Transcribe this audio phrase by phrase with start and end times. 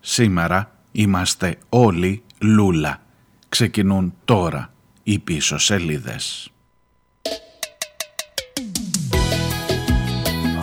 [0.00, 3.00] Σήμερα είμαστε όλοι Λούλα.
[3.48, 6.50] Ξεκινούν τώρα οι πίσω σελίδες.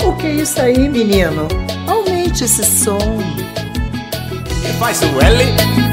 [0.07, 1.43] O que é isso aí, menino?
[1.93, 3.07] Aumente esse som.
[4.79, 5.41] Faz o L,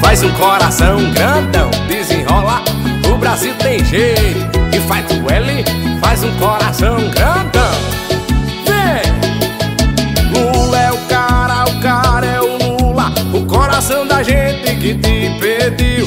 [0.03, 2.57] faz um coração grandão, desenrola,
[3.11, 4.57] o Brasil tem jeito.
[4.75, 5.49] E faz o L,
[6.03, 7.74] faz um coração grandão.
[14.86, 16.04] Que te pediu.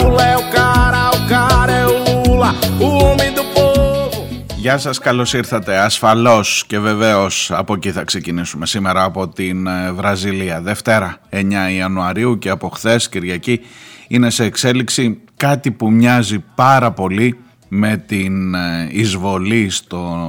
[0.00, 2.50] Lula é o cara, o cara é o Lula,
[2.80, 4.26] o homem do povo.
[4.56, 5.78] Γεια σας, καλώς ήρθατε.
[5.78, 10.60] Ασφαλώς και βεβαίως από εκεί θα ξεκινήσουμε σήμερα από την ε, Βραζιλία.
[10.60, 11.40] Δευτέρα 9
[11.76, 13.60] Ιανουαρίου και από χθες Κυριακή
[14.08, 17.38] είναι σε εξέλιξη κάτι που μοιάζει πάρα πολύ
[17.68, 20.26] με την ε, εισβολή στο,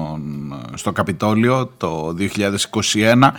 [0.73, 2.15] στο Καπιτόλιο το
[2.99, 3.31] 2021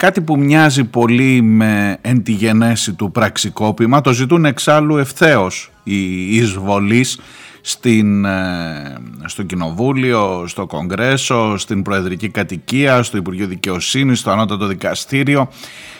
[0.00, 6.34] Κάτι που μοιάζει πολύ με εν τη γενέση του πραξικόπημα, το ζητούν εξάλλου ευθέως οι
[6.36, 7.20] εισβολείς
[7.60, 15.48] στην, ε, στο Κοινοβούλιο, στο Κογκρέσο, στην Προεδρική Κατοικία, στο Υπουργείο Δικαιοσύνης, στο Ανώτατο Δικαστήριο.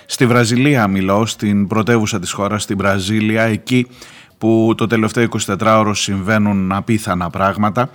[0.06, 3.86] Στη Βραζιλία μιλώ, στην πρωτεύουσα της χώρας, στην Βραζίλια, εκεί
[4.38, 7.90] που το τελευταίο 24ωρο συμβαίνουν απίθανα πράγματα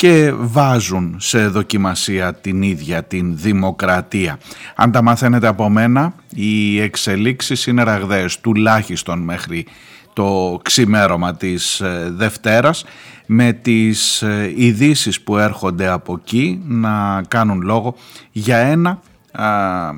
[0.00, 4.38] και βάζουν σε δοκιμασία την ίδια την δημοκρατία.
[4.74, 9.66] Αν τα μαθαίνετε από μένα, οι εξελίξεις είναι ραγδαίες, τουλάχιστον μέχρι
[10.12, 12.84] το ξημέρωμα της ε, Δευτέρας
[13.26, 17.94] με τις ε, ειδήσεις που έρχονται από εκεί να κάνουν λόγο
[18.30, 19.00] για ένα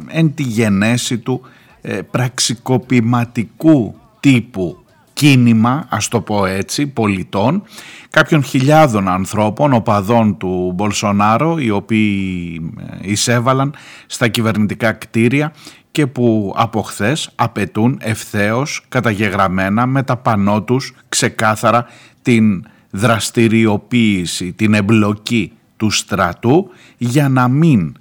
[0.08, 1.40] εν τη γενέση του
[1.80, 4.81] ε, πραξικοπηματικού τύπου
[5.22, 7.62] κίνημα, ας το πω έτσι, πολιτών,
[8.10, 12.60] κάποιων χιλιάδων ανθρώπων, οπαδών του Μπολσονάρο, οι οποίοι
[13.00, 13.74] εισέβαλαν
[14.06, 15.52] στα κυβερνητικά κτίρια
[15.90, 21.86] και που από χθες απαιτούν ευθέως καταγεγραμμένα με τα πανό τους ξεκάθαρα
[22.22, 27.96] την δραστηριοποίηση, την εμπλοκή του στρατού για να μην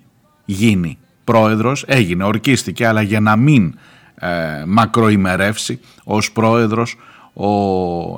[0.45, 3.73] γίνει πρόεδρος, έγινε, ορκίστηκε, αλλά για να μην
[4.15, 6.95] ε, μακροημερεύσει ως πρόεδρος
[7.33, 7.49] ο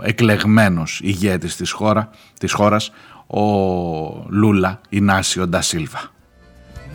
[0.04, 2.10] εκλεγμένος ηγέτης της, χώρα,
[2.40, 2.92] της χώρας,
[3.28, 3.42] ο
[4.30, 6.12] Λούλα Ινάσιο Ντασίλβα.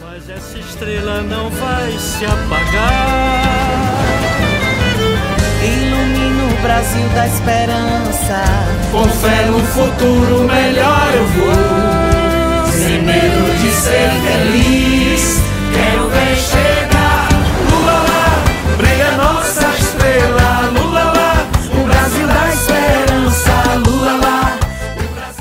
[0.00, 3.78] Mas essa estrela não vai se apagar.
[5.72, 8.38] Ilumina o Brasil da esperança.
[8.92, 12.72] Com fé no futuro melhor eu vou.
[12.80, 15.24] Sem medo de ser feliz.
[15.74, 16.97] Quero ver chegar.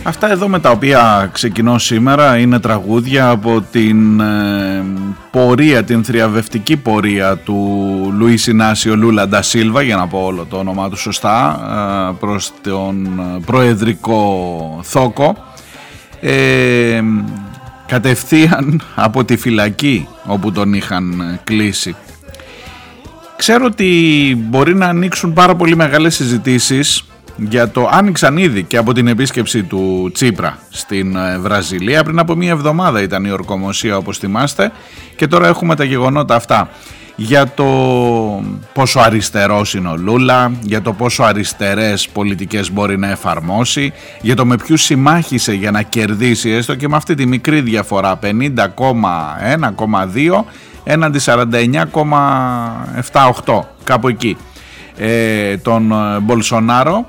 [0.07, 4.85] Αυτά εδώ με τα οποία ξεκινώ σήμερα είναι τραγούδια από την ε,
[5.31, 7.55] πορεία, την θριαβευτική πορεία του
[8.17, 11.59] Λουίς Ινάσιο Λούλα Ντασίλβα, για να πω όλο το όνομά του σωστά,
[12.11, 13.07] ε, προς τον
[13.45, 15.37] προεδρικό θόκο.
[16.21, 17.01] Ε,
[17.85, 21.95] κατευθείαν από τη φυλακή όπου τον είχαν κλείσει.
[23.35, 27.03] Ξέρω ότι μπορεί να ανοίξουν πάρα πολύ μεγάλες συζητήσεις
[27.37, 32.03] για το άνοιξαν ήδη και από την επίσκεψη του Τσίπρα στην ε, Βραζιλία.
[32.03, 34.71] Πριν από μία εβδομάδα ήταν η ορκομοσία όπως θυμάστε
[35.15, 36.69] και τώρα έχουμε τα γεγονότα αυτά
[37.19, 37.65] για το
[38.73, 44.45] πόσο αριστερός είναι ο Λούλα, για το πόσο αριστερές πολιτικές μπορεί να εφαρμόσει, για το
[44.45, 50.43] με ποιους συμμάχισε για να κερδίσει έστω και με αυτή τη μικρή διαφορά 50,1,2
[50.83, 54.37] έναντι 49,78 κάπου εκεί
[54.97, 57.05] ε, τον ε, Μπολσονάρο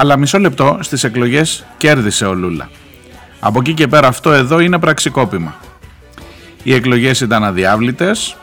[0.00, 2.70] αλλά μισό λεπτό στις εκλογές κέρδισε ο Λούλα.
[3.40, 5.54] Από εκεί και πέρα αυτό εδώ είναι πραξικόπημα.
[6.62, 8.36] Οι εκλογές ήταν αδιάβλητες.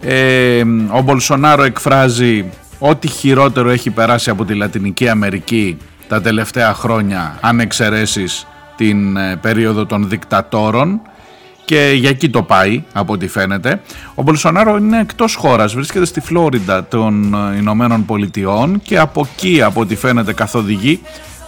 [0.00, 5.76] Ε, ο Μπολσονάρο εκφράζει ό,τι χειρότερο έχει περάσει από τη Λατινική Αμερική
[6.08, 8.46] τα τελευταία χρόνια αν εξαιρέσεις
[8.76, 11.00] την ε, περίοδο των δικτατόρων
[11.72, 13.80] και για εκεί το πάει από ό,τι φαίνεται.
[14.14, 19.62] Ο Μπολσονάρο είναι εκτός χώρας, βρίσκεται στη Φλόριντα των ε, Ηνωμένων Πολιτειών και από εκεί
[19.62, 21.00] από ό,τι φαίνεται καθοδηγεί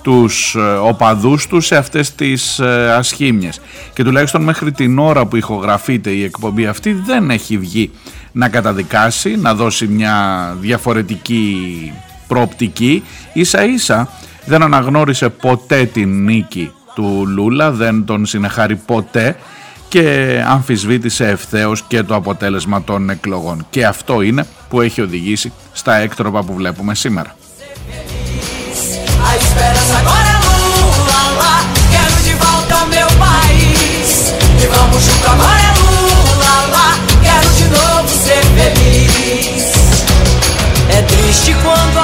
[0.03, 3.61] τους ε, οπαδούς του σε αυτές τις ε, ασχήμιες.
[3.93, 7.91] Και τουλάχιστον μέχρι την ώρα που ηχογραφείται η εκπομπή αυτή δεν έχει βγει
[8.32, 10.17] να καταδικάσει, να δώσει μια
[10.61, 11.56] διαφορετική
[12.29, 13.03] προοπτική.
[13.32, 14.09] Ίσα ίσα
[14.44, 19.37] δεν αναγνώρισε ποτέ την νίκη του Λούλα, δεν τον συνεχάρει ποτέ
[19.94, 23.67] και αμφισβήτησε ευθέως και το αποτέλεσμα των εκλογών.
[23.70, 27.37] Και αυτό είναι που έχει οδηγήσει στα έκτροπα που βλέπουμε σήμερα.
[41.06, 42.04] triste quando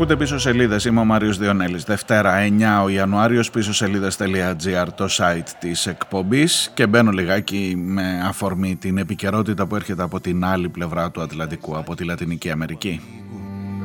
[0.00, 1.84] Ακούτε πίσω σελίδες, είμαι ο Μάριος Διονέλης.
[1.84, 8.76] Δευτέρα 9 ο Ιανουάριος, πίσω σελίδες.gr το site της εκπομπής και μπαίνω λιγάκι με αφορμή
[8.76, 13.00] την επικαιρότητα που έρχεται από την άλλη πλευρά του Ατλαντικού, από τη Λατινική Αμερική.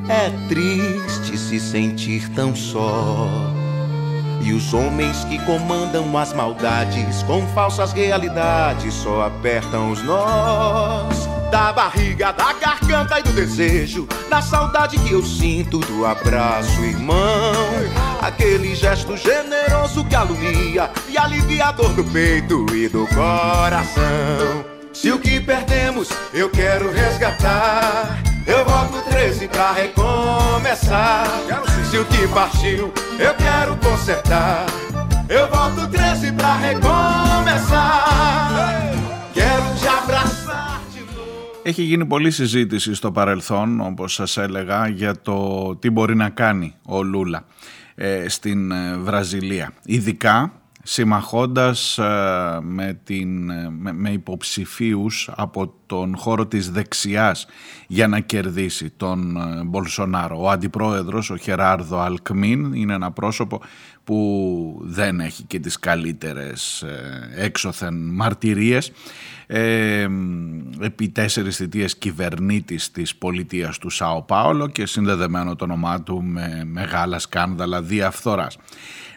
[0.07, 2.92] É triste se sentir tão só.
[4.45, 11.32] E os homens que comandam as maldades com falsas realidades só apertam os nós.
[11.53, 17.53] Da barriga, da garganta e do desejo, da saudade que eu sinto do abraço, irmão.
[18.19, 24.65] Aquele gesto generoso que alumia e alivia a dor do peito e do coração.
[24.91, 28.17] Se o que perdemos eu quero resgatar,
[28.47, 31.27] eu volto 13 pra recomeçar.
[31.91, 34.65] Se o que partiu eu quero consertar,
[35.29, 38.13] eu volto 13 pra recomeçar.
[41.65, 46.75] Έχει γίνει πολλή συζήτηση στο παρελθόν, όπως σας έλεγα, για το τι μπορεί να κάνει
[46.86, 47.45] ο Λούλα
[47.95, 49.74] ε, στην ε, Βραζιλία.
[49.86, 50.51] Ειδικά
[50.83, 57.45] συμμαχώντας ε, με, την, ε, με, με υποψηφίους από τον χώρο της δεξιάς
[57.88, 60.41] για να κερδίσει τον ε, Μπολσονάρο.
[60.41, 63.62] Ο αντιπρόεδρος, ο Χεράρδο Αλκμίν, είναι ένα πρόσωπο
[64.03, 68.91] που δεν έχει και τις καλύτερες ε, έξωθεν μαρτυρίες
[69.47, 70.07] ε,
[70.79, 76.63] επί τέσσερις θητείες κυβερνήτης της πολιτείας του Σάο Πάολο και συνδεδεμένο το όνομά του με
[76.65, 78.57] μεγάλα σκάνδαλα διαφθοράς.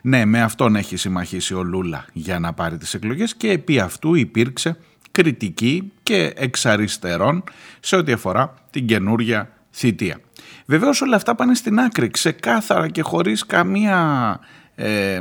[0.09, 4.15] Ναι, με αυτόν έχει συμμαχήσει ο Λούλα για να πάρει τις εκλογές και επί αυτού
[4.15, 4.77] υπήρξε
[5.13, 7.45] κριτική και εξαριστερών
[7.81, 10.21] σε ό,τι αφορά την καινούρια θητεία.
[10.67, 14.41] Βεβαίως όλα αυτά πάνε στην άκρη ξεκάθαρα και χωρίς καμία,
[14.75, 15.19] ε,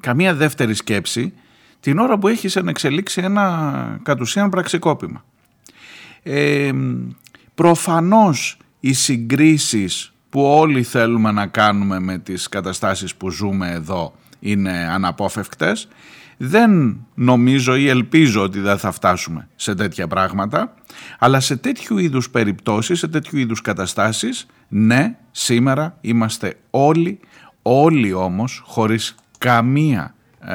[0.00, 1.32] καμία δεύτερη σκέψη
[1.80, 5.24] την ώρα που έχεις να εξελίξει ένα κατ' ουσίαν πραξικόπημα.
[6.22, 6.72] Ε,
[7.54, 14.88] προφανώς οι συγκρίσεις που όλοι θέλουμε να κάνουμε με τις καταστάσεις που ζούμε εδώ είναι
[14.90, 15.88] αναπόφευκτες.
[16.36, 20.74] Δεν νομίζω ή ελπίζω ότι δεν θα φτάσουμε σε τέτοια πράγματα,
[21.18, 27.20] αλλά σε τέτοιου είδους περιπτώσεις, σε τέτοιου είδους καταστάσεις, ναι, σήμερα είμαστε όλοι,
[27.62, 30.54] όλοι όμως, χωρίς καμία ε,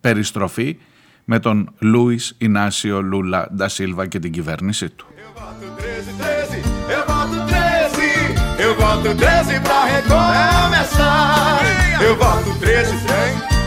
[0.00, 0.78] περιστροφή,
[1.24, 5.06] με τον Λούις Ινάσιο Λούλα Ντασίλβα και την κυβέρνησή του.
[9.02, 11.60] 13, eu volto 13, eu volto 13 pra recomeçar.
[12.00, 12.92] Eu volto 13,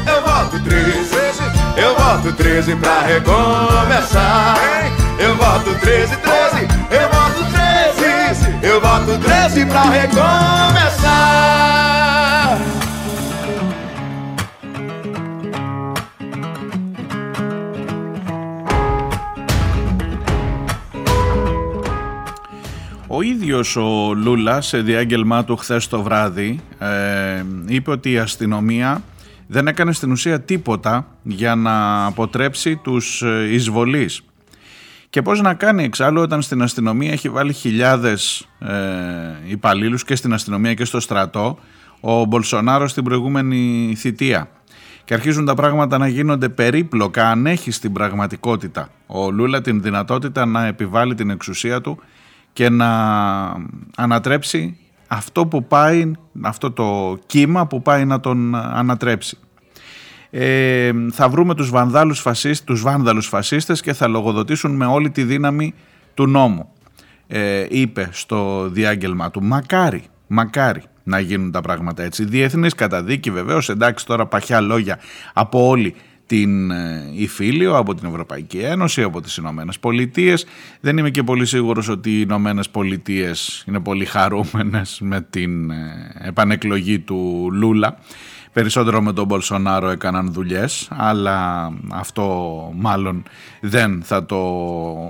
[0.08, 1.44] eu volto 13,
[1.78, 4.58] eu volto 13 pra recomeçar.
[5.20, 10.30] Eu volto 13, 13, eu volto 13, eu volto 13 pra recomeçar.
[23.12, 29.02] Ο ίδιος ο Λούλα σε διάγγελμά του χθες το βράδυ ε, είπε ότι η αστυνομία
[29.48, 34.22] δεν έκανε στην ουσία τίποτα για να αποτρέψει τους ε, εισβολείς.
[35.10, 38.74] Και πώς να κάνει εξάλλου όταν στην αστυνομία έχει βάλει χιλιάδες ε,
[39.48, 41.60] υπαλλήλους και στην αστυνομία και στο στρατό
[42.00, 44.50] ο Μπολσονάρο στην προηγούμενη θητεία.
[45.06, 50.46] Και αρχίζουν τα πράγματα να γίνονται περίπλοκα αν έχει στην πραγματικότητα ο Λούλα την δυνατότητα
[50.46, 52.00] να επιβάλλει την εξουσία του
[52.60, 52.92] και να
[53.96, 56.12] ανατρέψει αυτό που πάει,
[56.42, 59.38] αυτό το κύμα που πάει να τον ανατρέψει.
[60.30, 65.24] Ε, θα βρούμε τους, βανδάλους φασίστες, τους βάνδαλους φασίστες και θα λογοδοτήσουν με όλη τη
[65.24, 65.74] δύναμη
[66.14, 66.70] του νόμου.
[67.28, 72.26] Ε, είπε στο διάγγελμα του μακάρι, μακάρι να γίνουν τα πράγματα έτσι.
[72.26, 75.00] Διεθνής καταδίκη βεβαίως, εντάξει τώρα παχιά λόγια
[75.34, 75.96] από όλη
[76.30, 76.72] την
[77.16, 80.46] Ιφίλιο, από την Ευρωπαϊκή Ένωση, από τις Ηνωμένες Πολιτείες.
[80.80, 85.72] Δεν είμαι και πολύ σίγουρος ότι οι Ηνωμένες Πολιτείες είναι πολύ χαρούμενες με την
[86.22, 87.98] επανεκλογή του Λούλα.
[88.54, 92.26] Περισσότερο με τον Μπολσονάρο έκαναν δουλειές, αλλά αυτό
[92.76, 93.24] μάλλον
[93.62, 94.38] δεν θα το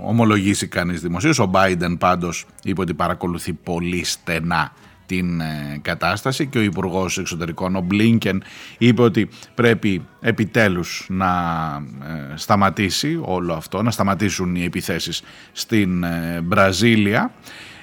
[0.06, 1.40] ομολογήσει κανείς δημοσίως.
[1.40, 4.72] Ο Biden πάντως είπε ότι παρακολουθεί πολύ στενά
[5.10, 8.44] την ε, κατάσταση και ο Υπουργός Εξωτερικών ο Μπλίνκεν
[8.78, 11.28] είπε ότι πρέπει επιτέλους να
[12.04, 16.06] ε, σταματήσει όλο αυτό, να σταματήσουν οι επιθέσεις στην
[16.48, 17.32] Βραζίλια.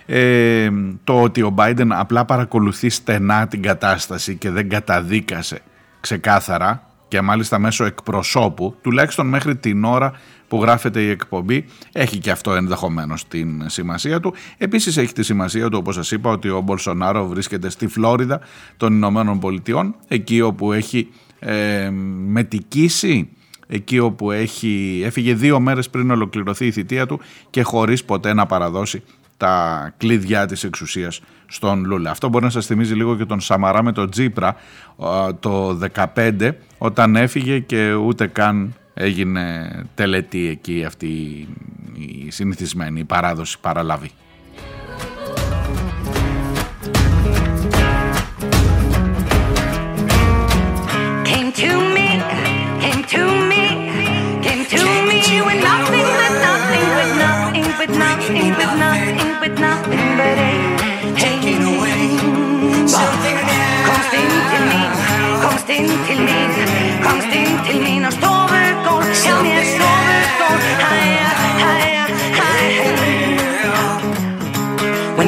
[0.07, 0.69] Ε,
[1.05, 5.61] το ότι ο Biden απλά παρακολουθεί στενά την κατάσταση και δεν καταδίκασε
[6.01, 10.13] ξεκάθαρα και μάλιστα μέσω εκπροσώπου, τουλάχιστον μέχρι την ώρα
[10.49, 14.35] που γράφεται η εκπομπή, έχει και αυτό ενδεχομένως την σημασία του.
[14.59, 18.41] Επίσης έχει τη σημασία του, όπως σας είπα, ότι ο Μπολσονάρο βρίσκεται στη Φλόριδα
[18.77, 21.91] των Ηνωμένων Πολιτειών, εκεί όπου έχει ε,
[22.27, 23.29] μετικήσει,
[23.67, 28.47] εκεί όπου έχει, έφυγε δύο μέρες πριν ολοκληρωθεί η θητεία του και χωρίς ποτέ να
[28.47, 29.03] παραδώσει
[29.37, 32.11] τα κλειδιά της εξουσίας στον Λούλα.
[32.11, 34.57] Αυτό μπορεί να σας θυμίζει λίγο και τον Σαμαρά με τον Τζίπρα
[35.41, 35.79] το
[36.15, 41.07] 2015 όταν έφυγε και ούτε καν έγινε τελετή εκεί αυτή
[41.95, 44.11] η συνηθισμένη η παράδοση παραλαβή.
[59.19, 59.57] nothing but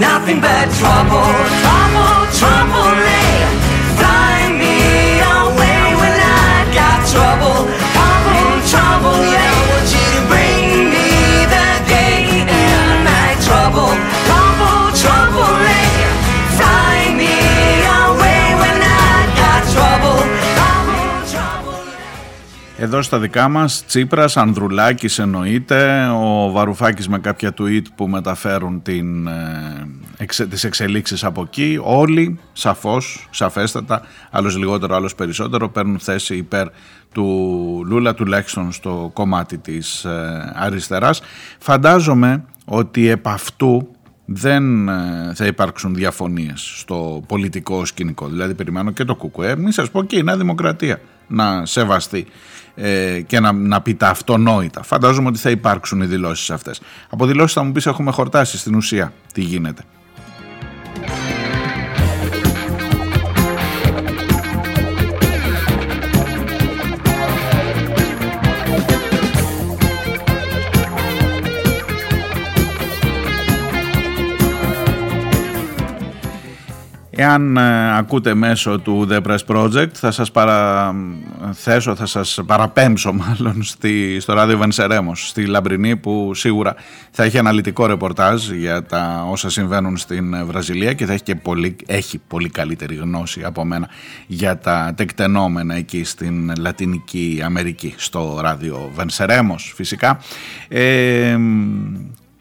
[0.00, 1.87] nothing but trouble.
[22.88, 29.28] Εδώ στα δικά μας Τσίπρας, Ανδρουλάκης εννοείται, ο Βαρουφάκης με κάποια tweet που μεταφέρουν την
[30.48, 31.78] τις εξελίξεις από εκεί.
[31.82, 36.66] Όλοι σαφώς, σαφέστατα άλλος λιγότερο άλλος περισσότερο παίρνουν θέση υπέρ
[37.12, 37.24] του
[37.86, 41.20] Λούλα τουλάχιστον στο κομμάτι της ε, αριστεράς.
[41.58, 43.88] Φαντάζομαι ότι επ' αυτού
[44.24, 48.26] δεν ε, θα υπάρξουν διαφωνίες στο πολιτικό σκηνικό.
[48.28, 52.26] Δηλαδή περιμένω και το ΚΚΕ μην σας πω και η Νέα Δημοκρατία να σεβαστεί
[52.74, 54.82] ε, και να, να πει τα αυτονόητα.
[54.82, 56.80] Φαντάζομαι ότι θα υπάρξουν οι δηλώσεις αυτές.
[57.10, 59.82] Από δηλώσεις θα μου πεις έχουμε χορτάσει στην ουσία τι γίνεται;
[77.20, 83.62] Εάν ε, ακούτε μέσω του The Press Project θα σας παραθέσω, θα σας παραπέμψω μάλλον
[83.62, 86.74] στη, στο ράδιο Βενσερέμος, στη Λαμπρινή που σίγουρα
[87.10, 91.76] θα έχει αναλυτικό ρεπορτάζ για τα όσα συμβαίνουν στην Βραζιλία και θα έχει και πολύ,
[91.86, 93.88] έχει πολύ καλύτερη γνώση από μένα
[94.26, 100.18] για τα τεκτενόμενα εκεί στην Λατινική Αμερική, στο ράδιο Βενσερέμος φυσικά.
[100.68, 101.36] Ε,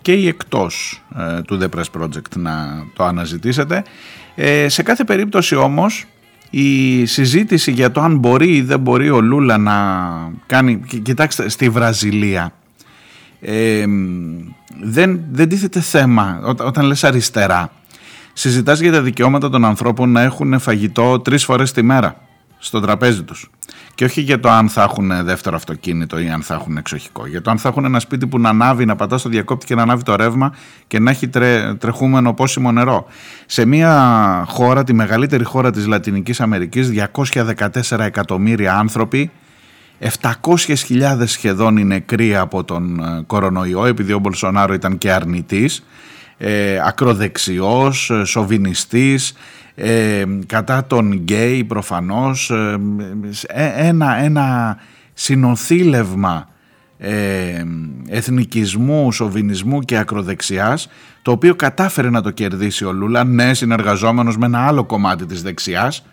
[0.02, 3.84] και η εκτός ε, του The Press Project να το αναζητήσετε.
[4.40, 6.06] Ε, σε κάθε περίπτωση όμως
[6.50, 9.74] η συζήτηση για το αν μπορεί ή δεν μπορεί ο Λούλα να
[10.46, 10.82] κάνει...
[11.04, 12.54] Κοιτάξτε, στη Βραζιλία
[13.42, 13.86] ε,
[14.82, 17.72] δεν, δεν τίθεται θέμα όταν λες αριστερά.
[18.34, 22.22] Συζητάς για τα δικαιώματα των ανθρώπων να έχουν φαγητό τρεις φορές τη μέρα
[22.58, 23.50] στο τραπέζι τους.
[23.98, 27.28] Και όχι για το αν θα έχουν δεύτερο αυτοκίνητο ή αν θα έχουν εξοχικό.
[27.28, 29.76] Για το αν θα έχουν ένα σπίτι που να ανάβει, να πατάς στο διακόπτη και
[29.76, 30.56] να ανάβει το ρεύμα
[30.88, 33.06] και να έχει τρε, τρεχούμενο πόσιμο νερό.
[33.46, 39.32] Σε μια χώρα, τη μεγαλύτερη χώρα της Λατινικής Αμερικής, 214 εκατομμύρια άνθρωποι,
[40.22, 45.86] 700.000 σχεδόν είναι νεκροί από τον ε, κορονοϊό, επειδή ο Μπολσονάρο ήταν και αρνητής,
[46.38, 49.34] ε, ακροδεξιός, ε, σοβινιστής,
[49.80, 52.80] ε, κατά τον γκέι προφανώς, ε,
[53.48, 54.78] ε, ένα, ένα
[55.14, 56.50] συνονθύλευμα
[56.98, 57.64] ε,
[58.08, 60.90] εθνικισμού, σοβινισμού και ακροδεξιάς
[61.22, 65.42] το οποίο κατάφερε να το κερδίσει ο Λούλα, ναι συνεργαζόμενος με ένα άλλο κομμάτι της
[65.42, 66.04] δεξιάς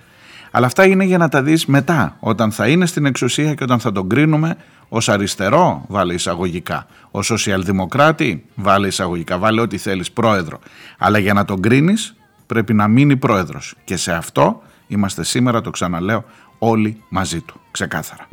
[0.57, 3.81] αλλά αυτά είναι για να τα δεις μετά, όταν θα είναι στην εξουσία και όταν
[3.81, 4.57] θα τον κρίνουμε
[4.89, 10.59] ως αριστερό, βάλε εισαγωγικά, ως σοσιαλδημοκράτη, βάλε εισαγωγικά, βάλε ό,τι θέλεις πρόεδρο.
[10.99, 12.15] Αλλά για να τον κρίνεις
[12.47, 16.25] πρέπει να μείνει πρόεδρος και σε αυτό είμαστε σήμερα, το ξαναλέω,
[16.59, 18.29] όλοι μαζί του, ξεκάθαρα.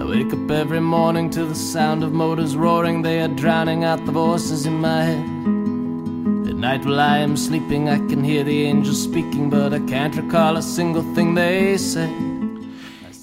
[0.00, 2.96] I wake up every morning to the sound of motors roaring.
[3.02, 5.24] They are drowning out the voices in my head.
[6.50, 10.14] At night while I am sleeping, I can hear the angels speaking, but I can't
[10.22, 12.10] recall a single thing they say.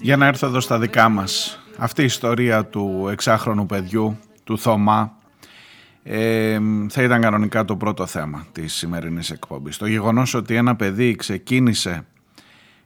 [0.01, 4.17] Για να έρθω εδώ στα δικά μας, αυτή η ιστορία του εξάχρονου παιδιού
[4.47, 5.17] του Θωμά
[6.03, 9.77] ε, θα ήταν κανονικά το πρώτο θέμα της σημερινής εκπομπής.
[9.77, 12.05] Το γεγονός ότι ένα παιδί ξεκίνησε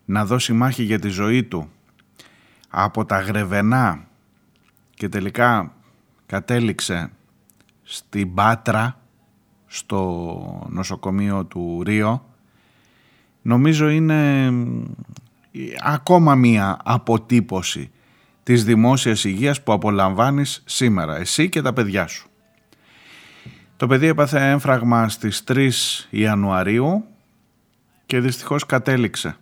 [0.06, 1.70] να δώσει μάχη για τη ζωή του
[2.70, 4.08] από τα γρεβενά
[4.94, 5.74] και τελικά
[6.26, 7.12] κατέληξε
[7.84, 9.00] στην Πάτρα
[9.68, 12.26] στο νοσοκομείο του Ρίο
[13.42, 14.52] νομίζω είναι
[15.84, 17.92] ακόμα μία αποτύπωση
[18.44, 22.30] της δημόσιας υγείας που απολαμβάνεις σήμερα εσύ και τα παιδιά σου.
[23.78, 25.70] Το παιδί έπαθε έμφραγμα στις 3
[26.10, 27.06] Ιανουαρίου
[28.06, 29.36] και δυστυχώς κατέληξε.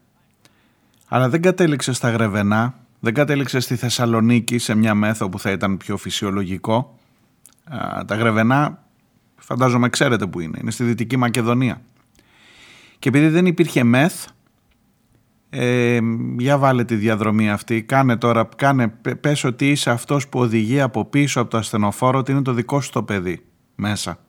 [1.07, 5.77] Αλλά δεν κατέληξε στα Γρεβενά, δεν κατέληξε στη Θεσσαλονίκη σε μια μέθο που θα ήταν
[5.77, 6.97] πιο φυσιολογικό.
[8.05, 8.83] Τα Γρεβενά
[9.37, 11.81] φαντάζομαι ξέρετε που είναι, είναι στη Δυτική Μακεδονία.
[12.99, 14.25] Και επειδή δεν υπήρχε μεθ,
[15.49, 15.99] ε,
[16.37, 18.87] για βάλε τη διαδρομή αυτή, κάνε τώρα, κάνε,
[19.21, 22.81] πες ότι είσαι αυτός που οδηγεί από πίσω από το ασθενοφόρο, ότι είναι το δικό
[22.81, 24.19] σου το παιδί μέσα.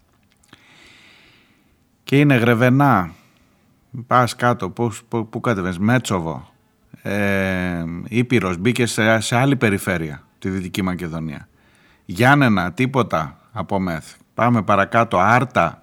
[2.04, 3.12] Και είναι γρεβενά,
[4.06, 6.52] πας κάτω, πού, πού, πού κατεβαίνεις, Μέτσοβο,
[7.02, 11.48] ε, Ήπειρος, μπήκε σε, σε άλλη περιφέρεια, τη Δυτική Μακεδονία.
[12.04, 14.14] Γιάννενα, τίποτα από μεθ.
[14.34, 15.79] Πάμε παρακάτω, Άρτα,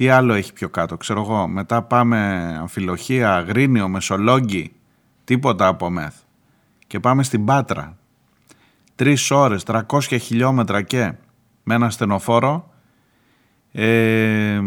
[0.00, 1.48] τι άλλο έχει πιο κάτω, ξέρω εγώ.
[1.48, 2.18] Μετά πάμε
[2.60, 4.72] Αμφιλοχία, Αγρίνιο, Μεσολόγγι.
[5.24, 6.14] Τίποτα από μεθ.
[6.86, 7.96] Και πάμε στην Πάτρα.
[8.94, 11.12] Τρεις ώρες, 300 χιλιόμετρα και
[11.62, 12.70] με ένα στενοφόρο.
[13.72, 14.60] Ε,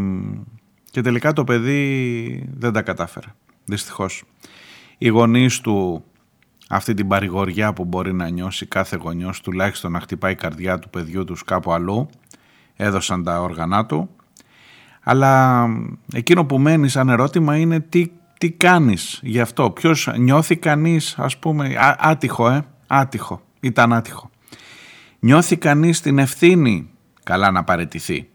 [0.91, 3.27] και τελικά το παιδί δεν τα κατάφερε.
[3.65, 4.23] Δυστυχώς.
[4.97, 6.03] Οι γονείς του
[6.69, 10.89] αυτή την παρηγοριά που μπορεί να νιώσει κάθε γονιός τουλάχιστον να χτυπάει η καρδιά του
[10.89, 12.09] παιδιού τους κάπου αλλού
[12.75, 14.09] έδωσαν τα όργανά του
[15.03, 15.65] αλλά
[16.13, 19.69] εκείνο που μένει σαν ερώτημα είναι τι, τι κάνεις γι' αυτό.
[19.69, 24.29] Ποιος νιώθει κανείς ας πούμε άτυχο ε, άτυχο, ήταν άτυχο.
[25.19, 26.89] Νιώθει κανείς την ευθύνη,
[27.23, 28.27] καλά να παρετηθεί.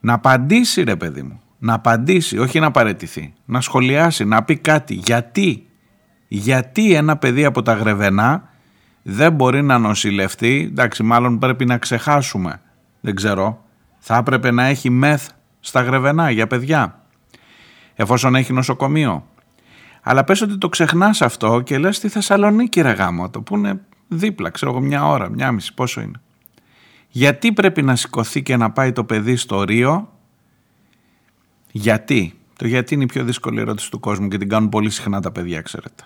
[0.00, 3.32] Να απαντήσει ρε παιδί μου, να απαντήσει, όχι να παρετηθεί.
[3.44, 4.94] Να σχολιάσει, να πει κάτι.
[4.94, 5.66] Γιατί,
[6.28, 8.48] γιατί ένα παιδί από τα γρεβενά
[9.02, 12.60] δεν μπορεί να νοσηλευτεί, εντάξει μάλλον πρέπει να ξεχάσουμε,
[13.00, 13.64] δεν ξέρω,
[13.98, 15.28] θα έπρεπε να έχει μεθ
[15.64, 17.04] στα Γρεβενά για παιδιά,
[17.94, 19.26] εφόσον έχει νοσοκομείο.
[20.02, 23.80] Αλλά πες ότι το ξεχνάς αυτό και λες στη Θεσσαλονίκη ρε γάμο, το που είναι
[24.08, 26.20] δίπλα, ξέρω εγώ μια ώρα, μια μισή, πόσο είναι.
[27.08, 30.12] Γιατί πρέπει να σηκωθεί και να πάει το παιδί στο Ρίο,
[31.70, 35.20] γιατί; Το γιατί είναι η πιο δύσκολη ερώτηση του κόσμου και την κάνουν πολύ συχνά
[35.20, 36.04] τα παιδιά, ξέρετε.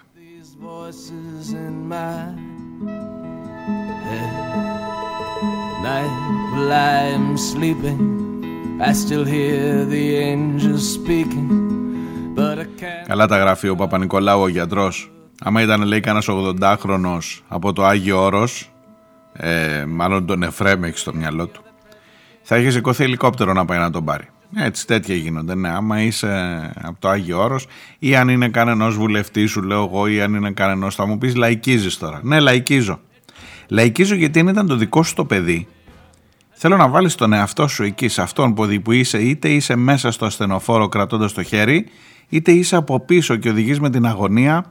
[13.06, 15.10] Καλά τα γράφει ο Παπα-Νικολάου ο γιατρός.
[15.40, 18.72] Άμα ήταν λέει κανένας 80χρονο από το Άγιο Όρος,
[19.32, 21.62] ε, μάλλον τον Εφρέμ έχει στο μυαλό του,
[22.42, 24.28] θα είχε σηκωθεί ελικόπτερο να πάει να τον πάρει.
[24.56, 25.54] Έτσι τέτοια γίνονται.
[25.54, 26.30] Ναι, άμα είσαι
[26.82, 27.66] από το Άγιο Όρος
[27.98, 31.36] ή αν είναι κανένας βουλευτής σου λέω εγώ ή αν είναι κανένας θα μου πεις
[31.36, 32.20] λαϊκίζεις τώρα.
[32.22, 33.00] Ναι, λαϊκίζω.
[33.68, 35.66] Λαϊκίζω γιατί αν ήταν το δικό σου το παιδί
[36.58, 40.24] Θέλω να βάλεις τον εαυτό σου εκεί, σε αυτόν που είσαι, είτε είσαι μέσα στο
[40.24, 41.86] ασθενοφόρο κρατώντας το χέρι,
[42.28, 44.64] είτε είσαι από πίσω και οδηγείς με την αγωνία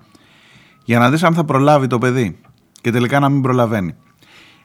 [0.84, 2.40] για να δεις αν θα προλάβει το παιδί
[2.82, 3.96] και τελικά να μην προλαβαίνει.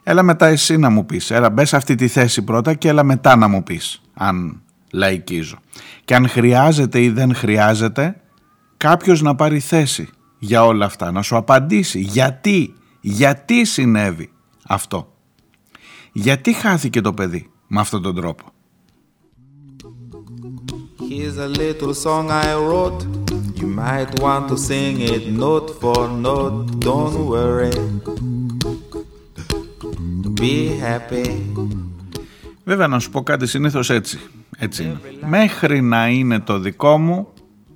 [0.03, 3.03] Έλα μετά εσύ να μου πεις, έλα μπες σε αυτή τη θέση πρώτα και έλα
[3.03, 5.57] μετά να μου πεις αν λαϊκίζω.
[6.05, 8.21] Και αν χρειάζεται ή δεν χρειάζεται
[8.77, 14.31] κάποιος να πάρει θέση για όλα αυτά, να σου απαντήσει γιατί, γιατί συνέβη
[14.67, 15.10] αυτό.
[16.11, 18.45] Γιατί χάθηκε το παιδί με αυτόν τον τρόπο;
[21.09, 23.01] Here's a little song I wrote.
[23.59, 26.57] You might want to sing it note for note.
[26.87, 27.71] Don't worry.
[30.39, 31.27] Be happy.
[32.63, 34.19] Βέβαια να σου πω κάτι συνήθως έτσι.
[34.57, 34.99] Έτσι είναι.
[35.27, 37.27] Μέχρι να είναι το δικό μου,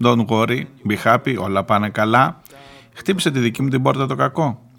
[0.04, 2.42] don't worry, be happy, όλα πάνε καλά.
[2.94, 4.70] Χτύπησε τη δική μου την πόρτα το κακό.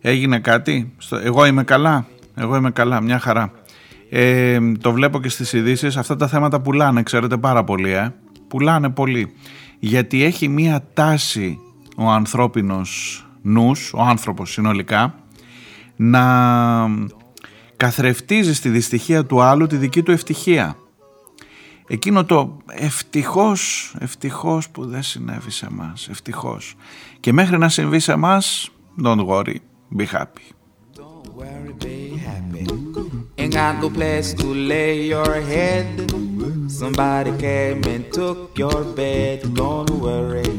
[0.00, 2.06] Έγινε κάτι, εγώ είμαι καλά,
[2.40, 3.52] εγώ είμαι καλά, μια χαρά.
[4.10, 5.96] Ε, το βλέπω και στις ειδήσεις.
[5.96, 8.14] Αυτά τα θέματα πουλάνε, ξέρετε πάρα πολύ, ε.
[8.48, 9.32] Πουλάνε πολύ.
[9.78, 11.58] Γιατί έχει μία τάση
[11.96, 15.14] ο ανθρώπινος νους, ο άνθρωπος συνολικά,
[15.96, 16.24] να
[17.76, 20.76] καθρεφτίζει στη δυστυχία του άλλου τη δική του ευτυχία.
[21.86, 26.74] Εκείνο το ευτυχώς, ευτυχώς που δεν συνέβη σε εμάς, ευτυχώς.
[27.20, 28.70] Και μέχρι να συμβεί σε εμάς,
[29.02, 29.56] don't worry,
[29.98, 30.59] be happy.
[33.40, 35.86] Ain't got no place to lay your head.
[36.80, 39.36] Somebody came and took your bed.
[39.54, 40.50] Don't worry.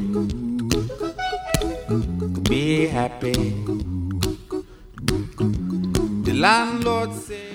[2.49, 2.65] Be
[2.99, 3.37] happy.
[6.25, 7.49] The landlord said...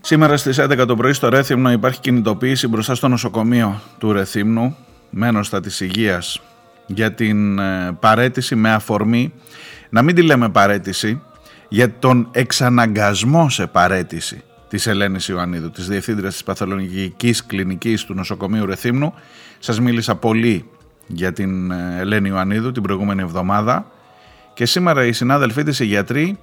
[0.00, 4.76] Σήμερα στις 11 το πρωί στο Ρέθυμνο υπάρχει κινητοποίηση μπροστά στο νοσοκομείο του Ρεθύμνου,
[5.10, 6.40] μένωστα της υγείας,
[6.86, 9.32] για την ε, παρέτηση με αφορμή,
[9.90, 11.20] να μην τη λέμε παρέτηση,
[11.72, 18.66] για τον εξαναγκασμό σε παρέτηση της Ελένης Ιωαννίδου, της Διευθύντριας της Παθολογικής Κλινικής του Νοσοκομείου
[18.66, 19.14] Ρεθύμνου.
[19.58, 20.70] Σας μίλησα πολύ
[21.06, 23.90] για την ε, Ελένη Ιωαννίδου την προηγούμενη εβδομάδα
[24.54, 26.38] και σήμερα οι συνάδελφοί της οι γιατροί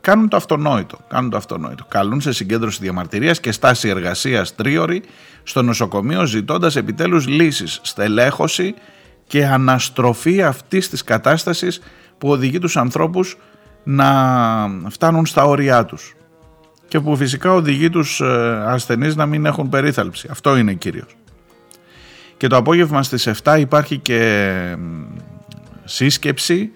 [0.00, 0.98] κάνουν το αυτονόητο.
[1.08, 1.84] Κάνουν το αυτονόητο.
[1.88, 5.02] Καλούν σε συγκέντρωση διαμαρτυρίας και στάση εργασίας τρίωρη
[5.42, 8.74] στο νοσοκομείο, ζητώντας επιτέλους λύσεις, στελέχωση
[9.26, 11.80] και αναστροφή αυτής της κατάστασης
[12.18, 13.36] που οδηγεί τους ανθρώπους
[13.90, 16.14] να φτάνουν στα όρια τους
[16.88, 20.28] και που φυσικά οδηγεί τους ε, ασθενείς να μην έχουν περίθαλψη.
[20.30, 21.16] Αυτό είναι κύριος.
[22.36, 24.76] Και το απόγευμα στις 7 υπάρχει και
[25.84, 26.70] σύσκεψη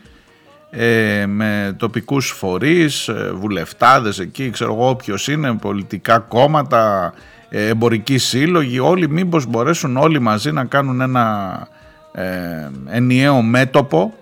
[0.70, 7.14] ε, με τοπικούς φορείς, ε, βουλευτάδες εκεί, ξέρω εγώ όποιος είναι, πολιτικά κόμματα,
[7.48, 11.68] ε, εμπορικοί σύλλογοι, όλοι μήπως μπορέσουν όλοι μαζί να κάνουν ένα
[12.12, 14.14] ε, ενιαίο μέτωπο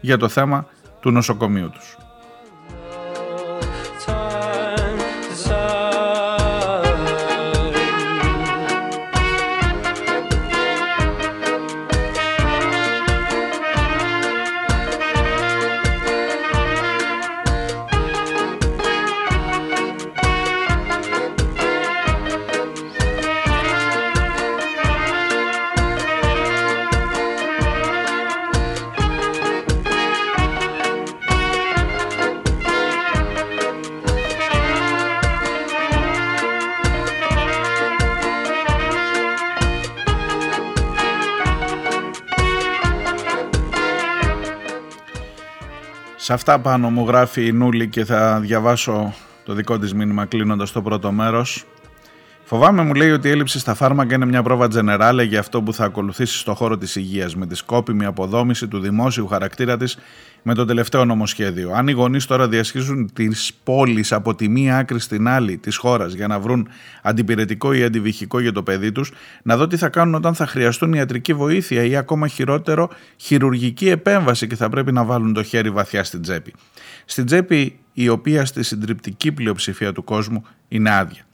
[0.00, 0.66] για το θέμα
[1.00, 1.96] του νοσοκομείου τους.
[46.26, 50.72] Σε αυτά πάνω μου γράφει η Νούλη και θα διαβάσω το δικό της μήνυμα κλείνοντας
[50.72, 51.64] το πρώτο μέρος.
[52.48, 55.72] Φοβάμαι, μου λέει, ότι η έλλειψη στα φάρμακα είναι μια πρόβα τζενεράλε για αυτό που
[55.72, 59.98] θα ακολουθήσει στο χώρο της υγείας, με τη σκόπιμη αποδόμηση του δημόσιου χαρακτήρα της
[60.42, 61.72] με το τελευταίο νομοσχέδιο.
[61.74, 66.12] Αν οι γονείς τώρα διασχίζουν τις πόλεις από τη μία άκρη στην άλλη της χώρας
[66.12, 66.68] για να βρουν
[67.02, 70.92] αντιπηρετικό ή αντιβυχικό για το παιδί τους, να δω τι θα κάνουν όταν θα χρειαστούν
[70.92, 76.04] ιατρική βοήθεια ή ακόμα χειρότερο χειρουργική επέμβαση και θα πρέπει να βάλουν το χέρι βαθιά
[76.04, 76.52] στην τσέπη.
[77.04, 81.25] Στην τσέπη η οποία στη συντριπτική πλειοψηφία του κόσμου είναι άδεια.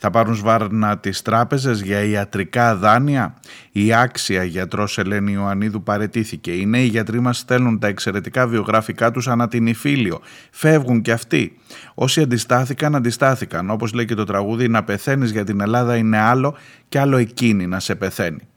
[0.00, 3.34] Θα πάρουν σβάρνα τις τράπεζες για ιατρικά δάνεια;
[3.72, 6.52] Η άξια γιατρός Ελένη Ιωαννίδου παρετήθηκε.
[6.52, 10.20] Οι νέοι γιατροί μας στέλνουν τα εξαιρετικά βιογραφικά τους ανά την Ιφίλιο.
[10.50, 11.56] Φεύγουν κι αυτοί.
[11.94, 13.70] Όσοι αντιστάθηκαν, αντιστάθηκαν.
[13.70, 16.56] Όπως λέει και το τραγούδι, να πεθαίνεις για την Ελλάδα είναι άλλο
[16.88, 18.48] και άλλο εκείνη να σε πεθαίνει.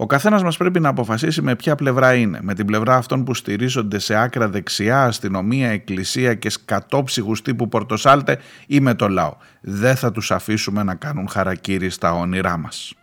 [0.00, 2.38] Ο καθένας μας πρέπει να αποφασίσει με ποια πλευρά είναι.
[2.42, 8.38] Με την πλευρά αυτών που στηρίζονται σε άκρα δεξιά, αστυνομία, εκκλησία και σκατόψυχους τύπου Πορτοσάλτε
[8.66, 9.36] ή με το λαό.
[9.60, 12.94] Δεν θα τους αφήσουμε να κάνουν χαρακτήρι στα όνειρά μας.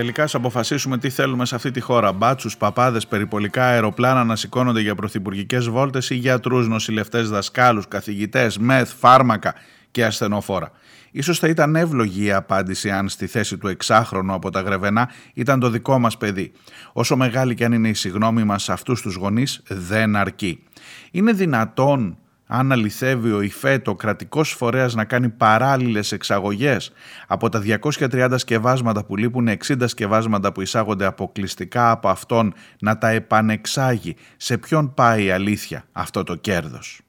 [0.00, 2.12] Τελικά, ας αποφασίσουμε τι θέλουμε σε αυτή τη χώρα.
[2.12, 8.92] Μπάτσους, παπάδες, περιπολικά αεροπλάνα να σηκώνονται για πρωθυπουργικές βόλτες ή γιατρούς, νοσηλευτές, δασκάλους, καθηγητές, μεθ,
[8.98, 9.54] φάρμακα
[9.90, 10.70] και ασθενοφόρα.
[11.10, 15.60] Ίσως θα ήταν εύλογη η απάντηση αν στη θέση του εξάχρονου από τα Γρεβενά ήταν
[15.60, 16.52] το δικό μας παιδί.
[16.92, 20.62] Όσο μεγάλη και αν είναι η συγνώμη μας σε αυτούς τους γονείς δεν αρκεί.
[21.10, 22.18] Είναι δυνατόν
[22.52, 26.92] αν αληθεύει ο ΙΦΕΤ, ο κρατικός φορέας να κάνει παράλληλες εξαγωγές
[27.26, 33.08] από τα 230 σκευάσματα που λείπουν 60 σκευάσματα που εισάγονται αποκλειστικά από αυτόν να τα
[33.08, 34.16] επανεξάγει.
[34.36, 37.00] Σε ποιον πάει η αλήθεια αυτό το κέρδος;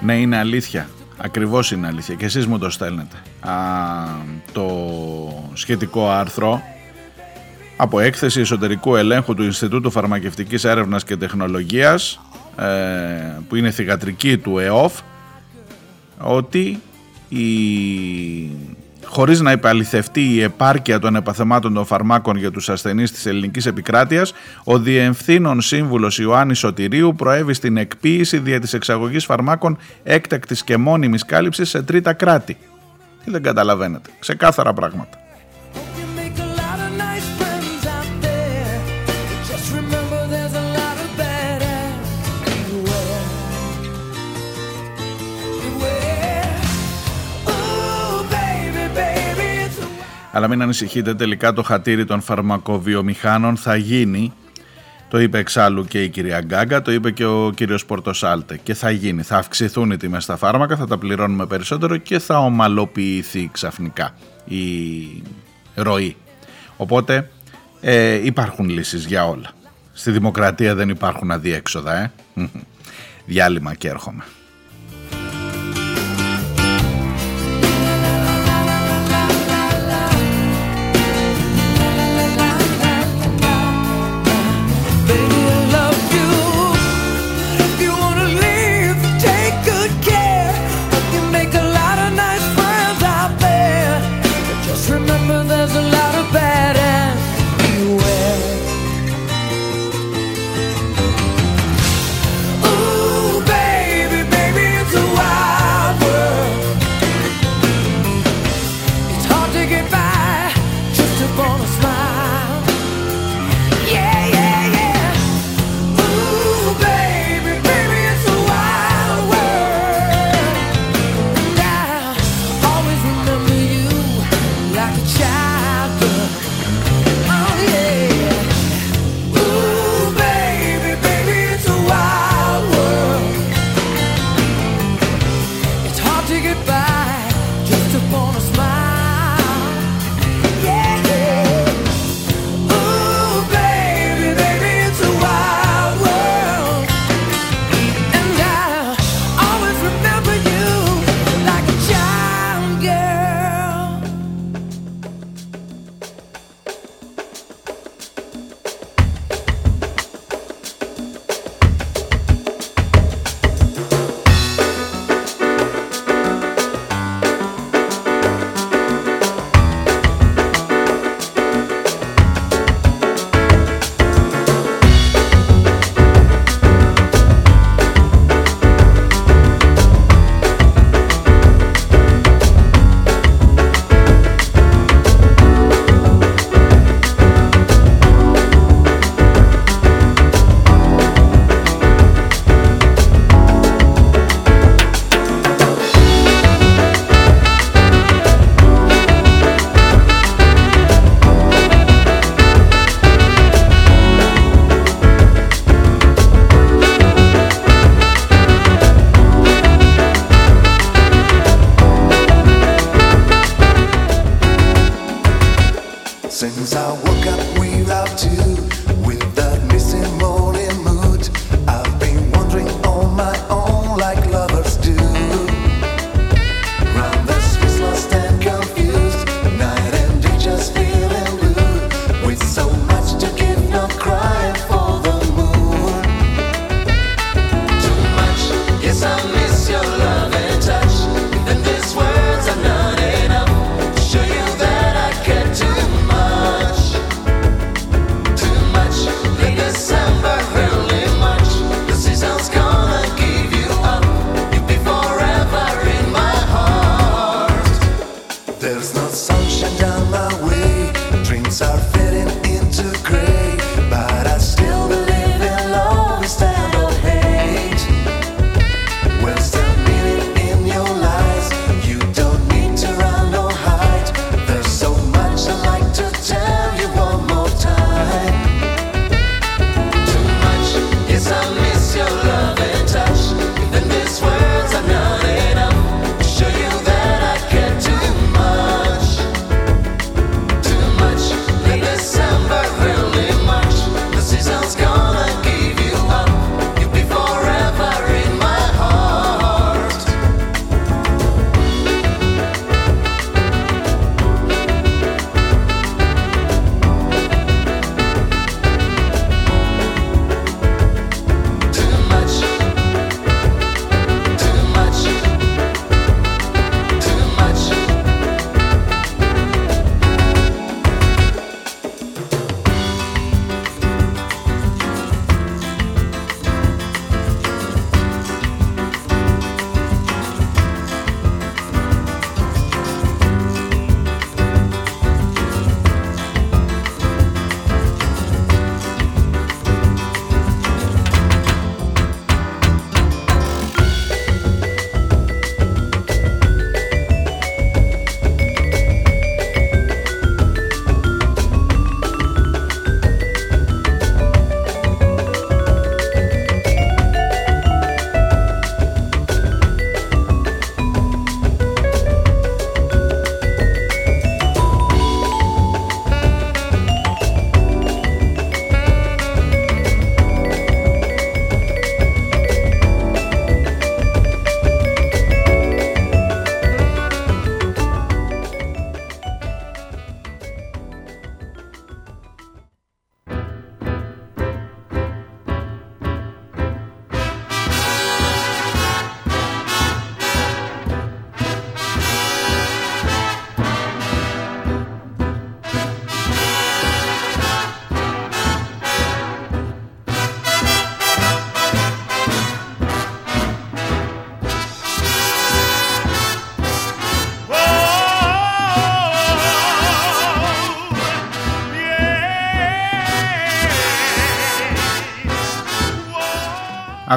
[0.00, 0.88] Ναι, είναι αλήθεια.
[1.18, 3.16] Ακριβώς είναι αλήθεια και εσείς μου το στέλνετε.
[3.40, 3.54] Α,
[4.52, 4.66] το
[5.52, 6.62] σχετικό άρθρο
[7.76, 12.20] από έκθεση εσωτερικού ελέγχου του Ινστιτούτου Φαρμακευτικής Έρευνας και Τεχνολογίας
[12.58, 12.64] ε,
[13.48, 15.00] που είναι θηγατρική του ΕΟΦ
[16.18, 16.80] ότι
[17.28, 17.46] η
[19.08, 24.32] χωρίς να υπαλληθευτεί η επάρκεια των επαθεμάτων των φαρμάκων για τους ασθενείς της ελληνικής επικράτειας,
[24.64, 31.24] ο Διευθύνων Σύμβουλος Ιωάννης Σωτηρίου προέβη στην εκποίηση δια της εξαγωγής φαρμάκων έκτακτης και μόνιμης
[31.24, 32.56] κάλυψης σε τρίτα κράτη.
[33.24, 34.10] Τι δεν καταλαβαίνετε.
[34.18, 35.27] Ξεκάθαρα πράγματα.
[50.32, 54.32] Αλλά μην ανησυχείτε, τελικά το χατήρι των φαρμακοβιομηχάνων θα γίνει
[55.08, 58.90] το είπε εξάλλου και η κυρία Γκάγκα, το είπε και ο κύριος Πορτοσάλτε και θα
[58.90, 64.14] γίνει, θα αυξηθούν οι τιμές στα φάρμακα, θα τα πληρώνουμε περισσότερο και θα ομαλοποιηθεί ξαφνικά
[64.44, 64.62] η
[65.74, 66.16] ροή.
[66.76, 67.30] Οπότε
[67.80, 69.50] ε, υπάρχουν λύσεις για όλα.
[69.92, 72.12] Στη δημοκρατία δεν υπάρχουν αδιέξοδα, ε.
[73.26, 74.24] Διάλειμμα και έρχομαι.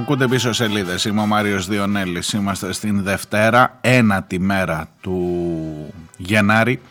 [0.02, 1.06] Ακούτε πίσω σελίδες.
[1.06, 2.34] Είμαι ο Μάριος Διονέλης.
[2.34, 6.82] Είμαστε στην Δευτέρα, ένατη μέρα του Γενάρη.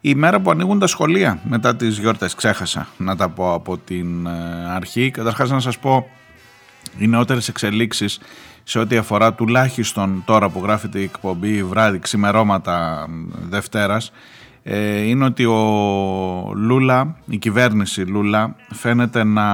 [0.00, 2.34] Η μέρα που ανοίγουν τα σχολεία μετά τις γιορτές.
[2.34, 4.30] Ξέχασα να τα πω από την ε,
[4.74, 5.10] αρχή.
[5.10, 6.06] Καταρχάς να σας πω
[6.98, 8.20] οι νεότερες εξελίξεις
[8.62, 13.06] σε ό,τι αφορά τουλάχιστον τώρα που γράφεται η εκπομπή βράδυ ξημερώματα
[13.48, 14.12] Δευτέρας
[14.62, 19.44] ε, είναι ότι ο Λούλα, η κυβέρνηση Λούλα φαίνεται να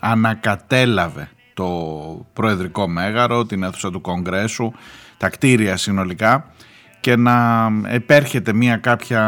[0.00, 1.28] ανακατέλαβε
[1.60, 4.72] το προεδρικό μέγαρο, την αίθουσα του Κογκρέσου,
[5.16, 6.52] τα κτίρια συνολικά
[7.00, 9.22] και να επέρχεται μια κάποια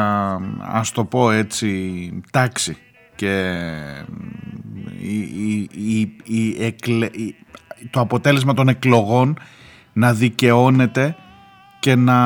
[0.61, 2.77] ας το πω έτσι τάξη
[3.15, 3.55] και
[5.81, 6.15] η,
[7.91, 9.39] το αποτέλεσμα των εκλογών
[9.93, 11.17] να δικαιώνεται
[11.81, 12.19] και να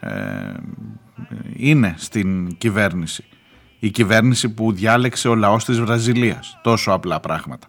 [0.00, 0.54] ε,
[1.56, 3.24] είναι στην κυβέρνηση.
[3.78, 6.58] Η κυβέρνηση που διάλεξε ο λαός της Βραζιλίας.
[6.62, 7.66] Τόσο απλά πράγματα.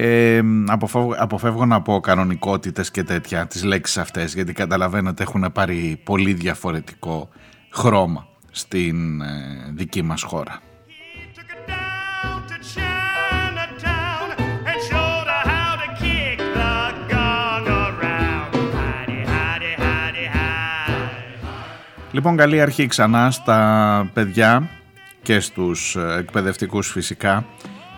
[0.00, 6.00] Ε, αποφεύγω, αποφεύγω να πω κανονικότητες και τέτοια τις λέξεις αυτές γιατί καταλαβαίνετε έχουν πάρει
[6.04, 7.28] πολύ διαφορετικό
[7.70, 9.26] χρώμα στην ε,
[9.74, 10.60] δική μας χώρα.
[22.10, 24.68] Λοιπόν καλή αρχή ξανά στα παιδιά
[25.22, 27.46] και στους ε, εκπαιδευτικούς φυσικά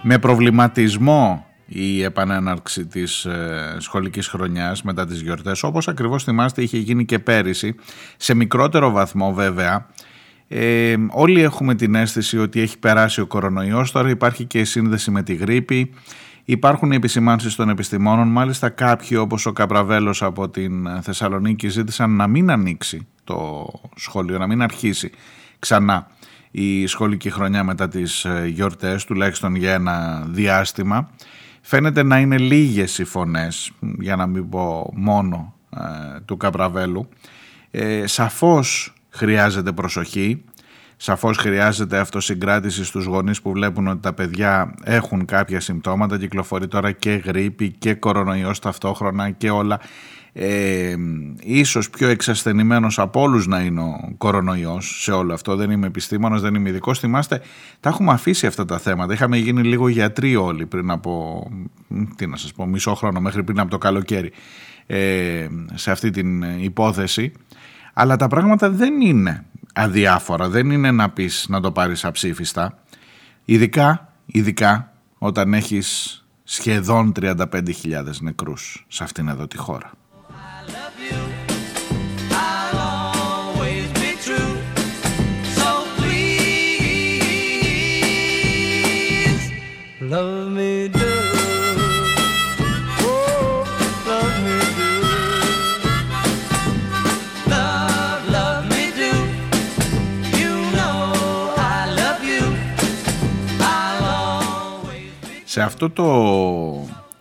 [0.03, 6.78] με προβληματισμό η επανέναρξη της ε, σχολικής χρονιάς μετά τις γιορτές όπως ακριβώς θυμάστε είχε
[6.78, 7.74] γίνει και πέρυσι
[8.16, 9.87] σε μικρότερο βαθμό βέβαια
[10.48, 15.22] ε, όλοι έχουμε την αίσθηση ότι έχει περάσει ο κορονοϊός τώρα υπάρχει και σύνδεση με
[15.22, 15.94] τη γρήπη
[16.44, 22.26] Υπάρχουν οι επισημάνσεις των επιστημόνων, μάλιστα κάποιοι όπως ο Καπραβέλος από την Θεσσαλονίκη ζήτησαν να
[22.26, 25.11] μην ανοίξει το σχολείο, να μην αρχίσει
[25.59, 26.06] ξανά
[26.50, 31.11] η σχολική χρονιά μετά τις ε, γιορτές, τουλάχιστον για ένα διάστημα.
[31.61, 37.09] Φαίνεται να είναι λίγες οι φωνές, για να μην πω μόνο ε, του Καπραβέλου.
[37.70, 40.44] Ε, σαφώς χρειάζεται προσοχή,
[40.96, 46.92] σαφώς χρειάζεται αυτοσυγκράτηση στους γονείς που βλέπουν ότι τα παιδιά έχουν κάποια συμπτώματα, κυκλοφορεί τώρα
[46.92, 49.81] και γρήπη και κορονοϊός ταυτόχρονα και όλα
[50.33, 50.97] ε,
[51.40, 55.57] ίσως πιο εξασθενημένος από όλους να είναι ο κορονοϊός σε όλο αυτό.
[55.57, 56.99] Δεν είμαι επιστήμονας, δεν είμαι ειδικός.
[56.99, 57.40] Θυμάστε
[57.81, 59.12] τα έχουμε αφήσει αυτά τα θέματα.
[59.12, 61.45] Είχαμε γίνει λίγο γιατροί όλοι πριν από
[62.16, 64.33] τι να σας πω, μισό χρόνο μέχρι πριν από το καλοκαίρι
[64.87, 67.33] ε, σε αυτή την υπόθεση.
[67.93, 70.49] Αλλά τα πράγματα δεν είναι αδιάφορα.
[70.49, 72.79] Δεν είναι να πεις να το πάρεις αψήφιστα.
[73.45, 76.14] Ειδικά, ειδικά όταν έχεις
[76.45, 77.62] σχεδόν 35.000
[78.21, 79.90] νεκρούς σε αυτήν εδώ τη χώρα
[105.52, 106.04] Σε αυτό το,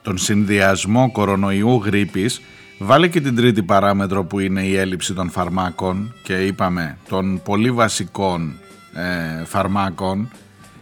[0.01, 2.41] τον συνδυασμό κορονοϊού γρήπης
[2.81, 7.71] Βάλε και την τρίτη παράμετρο που είναι η έλλειψη των φαρμάκων και είπαμε των πολύ
[7.71, 8.53] βασικών
[8.93, 10.29] ε, φαρμάκων,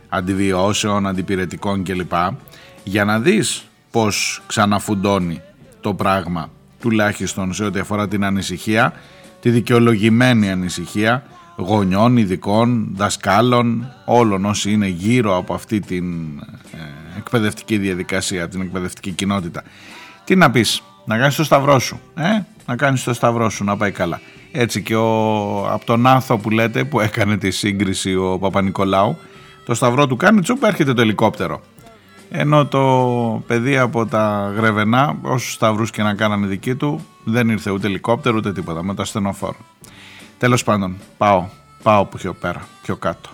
[0.09, 2.13] αντιβιώσεων, αντιπηρετικών κλπ.
[2.83, 5.41] Για να δεις πώς ξαναφουντώνει
[5.81, 8.93] το πράγμα, τουλάχιστον σε ό,τι αφορά την ανησυχία,
[9.41, 11.23] τη δικαιολογημένη ανησυχία
[11.55, 16.37] γονιών, ειδικών, δασκάλων, όλων όσοι είναι γύρω από αυτή την
[16.71, 19.63] ε, εκπαιδευτική διαδικασία, την εκπαιδευτική κοινότητα.
[20.23, 23.77] Τι να πεις, να κάνεις το σταυρό σου, ε; να κάνεις το σταυρό σου, να
[23.77, 24.21] πάει καλά.
[24.51, 25.07] Έτσι και ο,
[25.71, 29.17] από τον Άθο που λέτε, που έκανε τη σύγκριση ο Παπα-Νικολάου,
[29.65, 31.61] το σταυρό του κάνει τσουπ, έρχεται το ελικόπτερο.
[32.29, 37.71] Ενώ το παιδί από τα Γρεβενά, όσους σταυρούς και να κάνανε δική του, δεν ήρθε
[37.71, 39.57] ούτε ελικόπτερο ούτε τίποτα, με το ασθενοφόρο.
[40.37, 41.45] Τέλος πάντων, πάω,
[41.83, 43.29] πάω που πιο πέρα, πιο κάτω.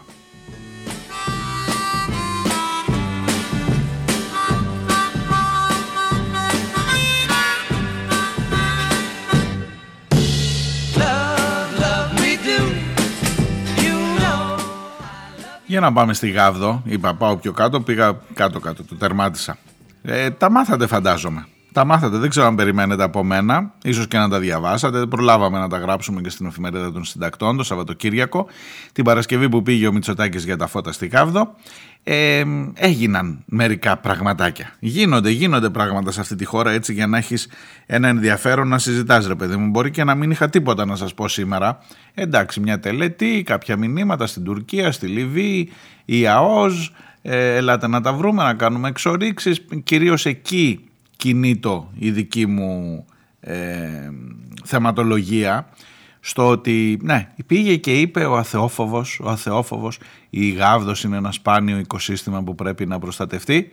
[15.73, 19.57] Για να πάμε στη Γάβδο, είπα πάω πιο κάτω, πήγα κάτω κάτω, το τερμάτισα.
[20.01, 21.45] Ε, τα μάθατε φαντάζομαι.
[21.73, 25.05] Τα μάθατε, δεν ξέρω αν περιμένετε από μένα, ίσως και να τα διαβάσατε.
[25.05, 28.47] Προλάβαμε να τα γράψουμε και στην εφημερίδα των συντακτών το Σαββατοκύριακο,
[28.91, 31.55] την Παρασκευή που πήγε ο Μητσοτάκης για τα φώτα στη Γάβδο.
[32.03, 32.43] Ε,
[32.73, 34.75] έγιναν μερικά πραγματάκια.
[34.79, 37.47] Γίνονται, γίνονται πράγματα σε αυτή τη χώρα έτσι για να έχεις
[37.85, 39.69] ένα ενδιαφέρον να συζητάς ρε παιδί μου.
[39.69, 41.77] Μπορεί και να μην είχα τίποτα να σας πω σήμερα.
[42.13, 45.71] Εντάξει, μια τελετή, κάποια μηνύματα στην Τουρκία, στη Λιβύη,
[46.05, 50.87] η ΑΟΣ, ε, ελάτε να τα βρούμε, να κάνουμε εξορίξεις, κυρίως εκεί
[51.23, 53.05] κινήτο η δική μου
[53.39, 54.09] ε,
[54.63, 55.69] θεματολογία
[56.19, 59.99] στο ότι ναι, πήγε και είπε ο αθεόφοβος, ο αθεόφοβος
[60.29, 63.69] η γάβδος είναι ένα σπάνιο οικοσύστημα που πρέπει να προστατευτεί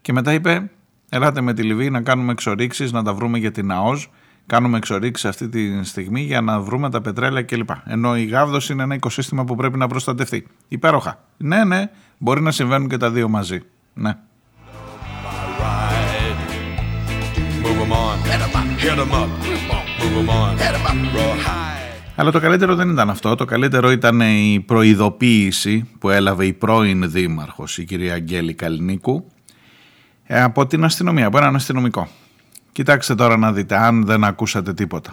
[0.00, 0.70] και μετά είπε
[1.08, 4.10] ελάτε με τη Λιβύη να κάνουμε εξορίξεις, να τα βρούμε για την ΑΟΣ
[4.46, 7.70] κάνουμε εξορίξεις αυτή τη στιγμή για να βρούμε τα πετρέλαια κλπ.
[7.84, 10.46] Ενώ η γάβδος είναι ένα οικοσύστημα που πρέπει να προστατευτεί.
[10.68, 11.24] Υπέροχα.
[11.36, 13.60] Ναι, ναι, μπορεί να συμβαίνουν και τα δύο μαζί.
[13.94, 14.18] Ναι.
[22.16, 23.34] Αλλά το καλύτερο δεν ήταν αυτό.
[23.34, 29.30] Το καλύτερο ήταν η προειδοποίηση που έλαβε η πρώην δήμαρχος, η κυρία Αγγέλη Καλλινίκου,
[30.24, 32.08] ε, από την αστυνομία, από έναν αστυνομικό.
[32.72, 35.12] Κοιτάξτε τώρα να δείτε, αν δεν ακούσατε τίποτα.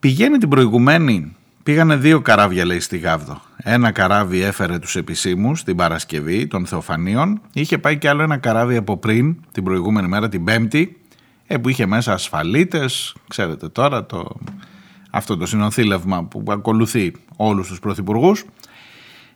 [0.00, 3.40] Πηγαίνει την προηγουμένη, πήγανε δύο καράβια λέει στη Γάβδο.
[3.56, 7.40] Ένα καράβι έφερε τους επισήμους την Παρασκευή των Θεοφανίων.
[7.52, 10.96] Είχε πάει και άλλο ένα καράβι από πριν, την προηγούμενη μέρα, την Πέμπτη,
[11.46, 14.36] ε, που είχε μέσα ασφαλίτες, ξέρετε τώρα το,
[15.10, 18.44] αυτό το συνοθήλευμα που ακολουθεί όλους τους πρωθυπουργούς.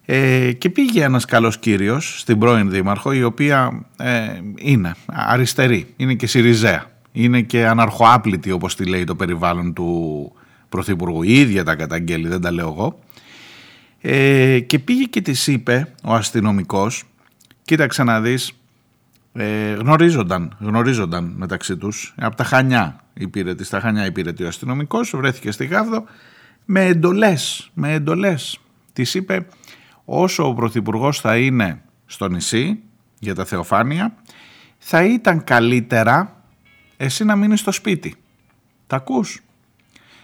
[0.05, 6.15] Ε, και πήγε ένας καλός κύριος στην πρώην δήμαρχο η οποία ε, είναι αριστερή, είναι
[6.15, 10.33] και Σιριζέα, είναι και αναρχοάπλητη όπως τη λέει το περιβάλλον του
[10.69, 12.99] πρωθυπουργού, η ίδια τα καταγγέλει, δεν τα λέω εγώ.
[14.01, 17.05] Ε, και πήγε και της είπε ο αστυνομικός
[17.65, 18.53] κοίταξε να δεις
[19.33, 22.14] ε, γνωρίζονταν, γνωρίζονταν μεταξύ τους.
[22.16, 26.05] Από τα Χανιά υπήρετη, στα Χανιά υπήρετη ο αστυνομικός βρέθηκε στη Γάβδο
[26.64, 28.61] με εντολές, με εντολές.
[28.93, 29.47] Της είπε
[30.05, 32.81] όσο ο Πρωθυπουργός θα είναι στο νησί
[33.18, 34.14] για τα Θεοφάνεια
[34.83, 36.43] θα ήταν καλύτερα
[36.97, 38.14] εσύ να μείνεις στο σπίτι.
[38.87, 39.41] Τα ακούς;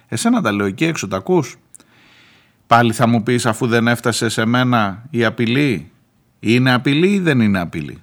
[0.08, 1.56] Εσένα τα λέω εκεί έξω τα ακούς;
[2.66, 5.90] Πάλι θα μου πεις αφού δεν έφτασε σε μένα η απειλή.
[6.40, 8.02] Είναι απειλή ή δεν είναι απειλή;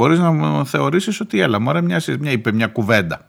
[0.00, 3.26] Μπορείς να θεωρήσεις ότι έλα, μωρέ, μια, μια, είπε μια κουβέντα.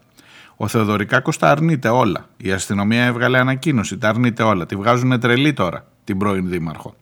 [0.55, 2.27] Ο Θεοδωρικάκος τα αρνείται όλα.
[2.37, 4.65] Η αστυνομία έβγαλε ανακοίνωση, τα αρνείται όλα.
[4.65, 6.95] Τη βγάζουν τρελή τώρα την πρώην Δήμαρχο.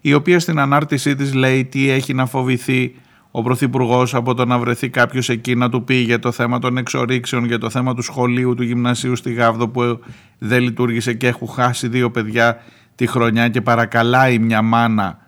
[0.00, 2.94] Η οποία στην ανάρτησή της λέει τι έχει να φοβηθεί
[3.30, 6.76] ο Πρωθυπουργός από το να βρεθεί κάποιος εκεί να του πει για το θέμα των
[6.76, 10.00] εξορίξεων, για το θέμα του σχολείου, του γυμνασίου στη Γάβδο που
[10.38, 12.62] δεν λειτουργήσε και έχουν χάσει δύο παιδιά
[12.94, 15.25] τη χρονιά και παρακαλάει μια μάνα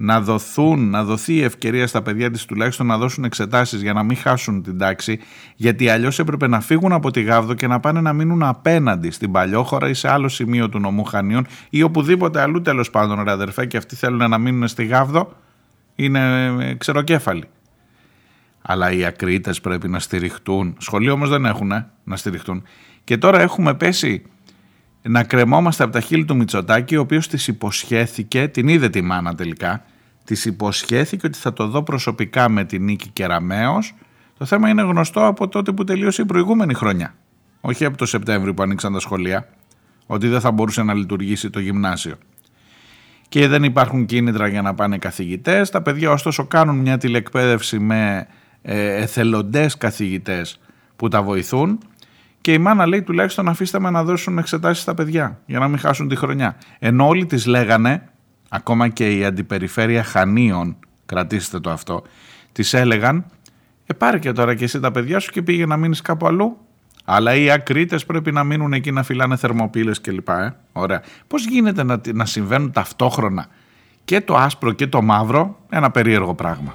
[0.00, 4.02] να δοθούν, να δοθεί η ευκαιρία στα παιδιά της τουλάχιστον να δώσουν εξετάσεις για να
[4.02, 5.18] μην χάσουν την τάξη
[5.54, 9.32] γιατί αλλιώς έπρεπε να φύγουν από τη Γάβδο και να πάνε να μείνουν απέναντι στην
[9.32, 13.66] Παλιόχώρα ή σε άλλο σημείο του νομού Χανίων ή οπουδήποτε αλλού τέλος πάντων ρε αδερφέ
[13.66, 15.36] και αυτοί θέλουν να μείνουν στη Γάβδο
[15.94, 17.44] είναι ε, ξεροκέφαλοι.
[18.62, 20.76] Αλλά οι ακρίτες πρέπει να στηριχτούν.
[20.78, 21.72] Σχολείο όμως δεν έχουν
[22.04, 22.62] να στηριχτούν.
[23.04, 24.22] Και τώρα έχουμε πέσει
[25.02, 29.34] να κρεμόμαστε από τα χείλη του Μητσοτάκη, ο οποίος της υποσχέθηκε, την είδε τη μάνα
[29.34, 29.84] τελικά,
[30.24, 33.94] της υποσχέθηκε ότι θα το δω προσωπικά με την Νίκη Κεραμέως.
[34.38, 37.14] Το θέμα είναι γνωστό από τότε που τελείωσε η προηγούμενη χρονιά.
[37.60, 39.48] Όχι από το Σεπτέμβριο που ανοίξαν τα σχολεία,
[40.06, 42.14] ότι δεν θα μπορούσε να λειτουργήσει το γυμνάσιο.
[43.28, 45.70] Και δεν υπάρχουν κίνητρα για να πάνε καθηγητές.
[45.70, 48.26] Τα παιδιά ωστόσο κάνουν μια τηλεκπαίδευση με
[48.62, 50.60] ε, εθελοντές καθηγητές
[50.96, 51.78] που τα βοηθούν
[52.40, 55.78] και η μάνα λέει τουλάχιστον αφήστε με να δώσουν εξετάσεις στα παιδιά για να μην
[55.78, 56.56] χάσουν τη χρονιά.
[56.78, 58.08] Ενώ όλοι τις λέγανε,
[58.48, 60.76] ακόμα και η αντιπεριφέρεια Χανίων,
[61.06, 62.02] κρατήστε το αυτό,
[62.52, 63.24] τις έλεγαν
[63.90, 66.56] ε πάρε και τώρα και εσύ τα παιδιά σου και πήγε να μείνεις κάπου αλλού.
[67.04, 70.28] Αλλά οι ακρίτες πρέπει να μείνουν εκεί να φυλάνε θερμοπύλες κλπ.
[70.28, 70.54] Ε.
[70.72, 71.02] Ωραία.
[71.26, 73.46] Πώς γίνεται να, να συμβαίνουν ταυτόχρονα
[74.04, 76.74] και το άσπρο και το μαύρο, ένα περίεργο πράγμα.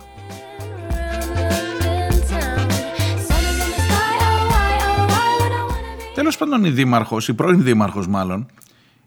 [6.38, 8.46] Πάντων, η δήμαρχος, η πρώην δήμαρχος μάλλον,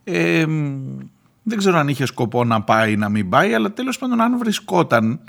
[0.05, 0.47] ε,
[1.43, 4.39] δεν ξέρω αν είχε σκοπό να πάει ή να μην πάει, αλλά τέλος πάντων, αν
[4.39, 5.21] βρισκόταν,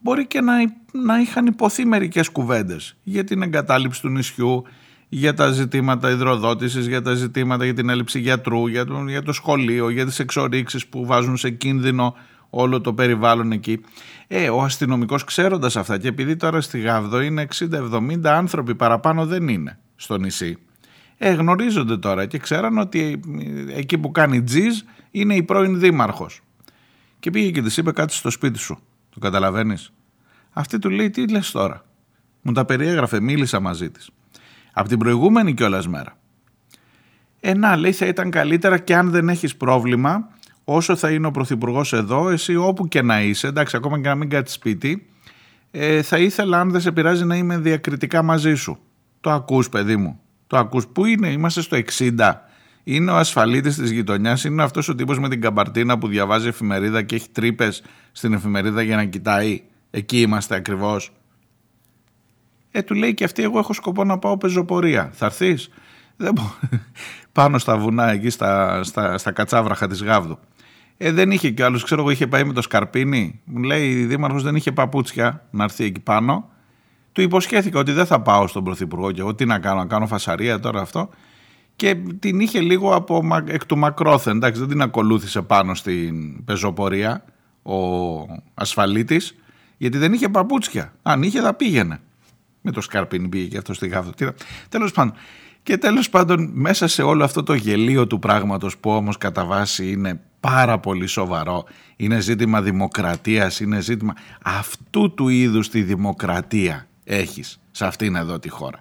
[0.00, 0.52] μπορεί και να,
[0.92, 4.64] να είχαν υποθεί μερικές κουβέντες για την εγκατάλειψη του νησιού,
[5.08, 9.32] για τα ζητήματα υδροδότησης, για τα ζητήματα για την έλλειψη γιατρού, για το, για το
[9.32, 12.14] σχολείο, για τις εξορίξεις που βάζουν σε κίνδυνο
[12.50, 13.80] όλο το περιβάλλον εκεί.
[14.26, 19.48] Ε, ο αστυνομικός ξέροντας αυτά και επειδή τώρα στη Γάβδο είναι 60-70 άνθρωποι παραπάνω δεν
[19.48, 20.58] είναι στο νησί
[21.24, 23.20] ε, γνωρίζονται τώρα και ξέραν ότι
[23.68, 26.40] εκεί που κάνει τζιζ είναι η πρώην δήμαρχος.
[27.18, 28.78] Και πήγε και της είπε κάτι στο σπίτι σου.
[29.10, 29.92] Το καταλαβαίνεις;
[30.52, 31.84] Αυτή του λέει τι λες τώρα;
[32.42, 34.10] Μου τα περιέγραφε, μίλησα μαζί της.
[34.72, 36.16] Από την προηγούμενη κιόλας μέρα.
[37.40, 40.28] Ε, να, λέει, θα ήταν καλύτερα και αν δεν έχεις πρόβλημα,
[40.64, 44.14] όσο θα είναι ο Πρωθυπουργός εδώ, εσύ όπου και να είσαι, εντάξει, ακόμα και να
[44.14, 45.06] μην κάτσεις σπίτι,
[45.70, 48.78] ε, θα ήθελα, αν δεν σε πειράζει, να είμαι διακριτικά μαζί σου.
[49.20, 50.21] Το ακούς, παιδί μου.
[50.52, 52.32] Το ακούς πού είναι, είμαστε στο 60.
[52.84, 57.02] Είναι ο ασφαλίτης της γειτονιάς, είναι αυτός ο τύπος με την καμπαρτίνα που διαβάζει εφημερίδα
[57.02, 57.82] και έχει τρύπες
[58.12, 59.62] στην εφημερίδα για να κοιτάει.
[59.90, 61.12] Εκεί είμαστε ακριβώς.
[62.70, 65.10] Ε, του λέει και αυτή, εγώ έχω σκοπό να πάω πεζοπορία.
[65.12, 65.70] Θα έρθεις;
[66.16, 66.34] Δεν
[67.32, 70.38] Πάνω στα βουνά, εκεί στα, στα, στα κατσάβραχα της Γάβδου.
[70.96, 73.40] Ε, δεν είχε κι άλλος, ξέρω εγώ, είχε πάει με το Σκαρπίνι.
[73.44, 76.51] Μου λέει η Δήμαρχος δεν είχε παπούτσια να έρθει εκεί πάνω.
[77.12, 80.06] Του υποσχέθηκα ότι δεν θα πάω στον Πρωθυπουργό και εγώ τι να κάνω, να κάνω
[80.06, 81.08] φασαρία τώρα αυτό.
[81.76, 84.36] Και την είχε λίγο από, εκ του μακρόθεν.
[84.36, 87.24] Εντάξει, δεν την ακολούθησε πάνω στην πεζοπορία
[87.62, 87.76] ο
[88.54, 89.36] ασφαλίτης
[89.76, 90.92] γιατί δεν είχε παπούτσια.
[91.02, 92.00] Αν είχε θα πήγαινε.
[92.60, 94.12] Με το σκαρπίνι πήγε και αυτό στη γάβδο.
[94.68, 95.14] Τέλος πάντων.
[95.62, 99.90] Και τέλος πάντων μέσα σε όλο αυτό το γελίο του πράγματος που όμως κατά βάση
[99.90, 101.64] είναι πάρα πολύ σοβαρό,
[101.96, 108.48] είναι ζήτημα δημοκρατίας, είναι ζήτημα αυτού του είδους τη δημοκρατία έχεις σε αυτήν εδώ τη
[108.48, 108.80] χώρα.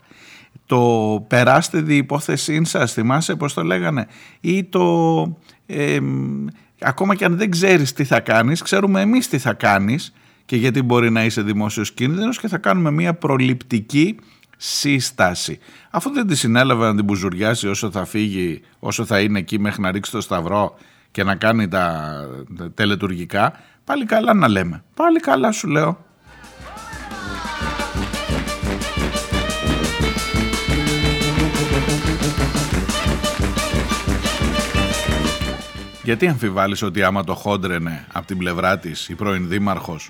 [0.65, 4.07] Το περάστε δι υπόθεσή σας, θυμάσαι πώς το λέγανε,
[4.39, 5.37] ή το...
[6.79, 10.13] ακόμα και αν δεν ξέρεις τι θα κάνεις, ξέρουμε εμείς τι θα κάνεις
[10.45, 14.17] και γιατί μπορεί να είσαι δημόσιος κίνδυνος και θα κάνουμε μια προληπτική
[14.57, 15.59] σύσταση.
[15.89, 19.81] Αφού δεν τη συνέλαβε να την μπουζουριάσει όσο θα φύγει, όσο θα είναι εκεί μέχρι
[19.81, 20.77] να ρίξει το σταυρό
[21.11, 22.15] και να κάνει τα,
[22.57, 23.53] τα τελετουργικά,
[23.83, 24.83] πάλι καλά να λέμε.
[24.93, 26.05] Πάλι καλά σου λέω.
[36.03, 40.09] Γιατί αμφιβάλλεις ότι άμα το χόντρενε από την πλευρά της η πρώην δήμαρχος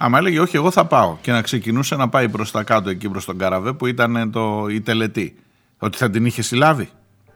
[0.00, 3.08] Άμα έλεγε όχι εγώ θα πάω και να ξεκινούσε να πάει προς τα κάτω εκεί
[3.08, 5.36] προς τον Καραβέ που ήταν το, η τελετή.
[5.78, 6.88] Ότι θα την είχε συλλάβει;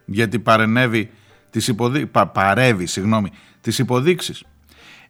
[0.04, 1.10] Γιατί παρενέβη
[1.50, 2.06] τις υποδεί...
[2.06, 3.30] Πα, παρεύει συγγνώμη,
[3.60, 4.44] τις υποδείξεις.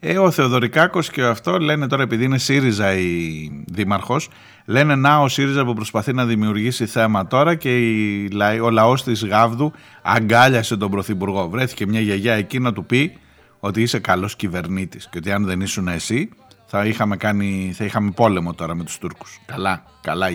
[0.01, 4.29] Ε, ο Θεοδωρικάκος και αυτό λένε τώρα επειδή είναι ΣΥΡΙΖΑ η δήμαρχος
[4.65, 8.31] λένε να ο ΣΥΡΙΖΑ που προσπαθεί να δημιουργήσει θέμα τώρα και η,
[8.63, 11.49] ο λαός της Γάβδου αγκάλιασε τον Πρωθυπουργό.
[11.49, 13.19] Βρέθηκε μια γιαγιά εκεί να του πει
[13.61, 16.29] ότι είσαι καλός κυβερνήτης και ότι αν δεν ήσουν εσύ
[16.67, 19.41] θα είχαμε, κάνει, θα είχαμε πόλεμο τώρα με τους Τούρκους.
[19.47, 20.29] Καλά, καλά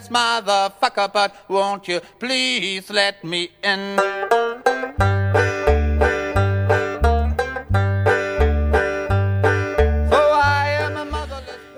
[0.00, 1.12] η γιαγιά.
[1.12, 4.00] but won't you please let me in?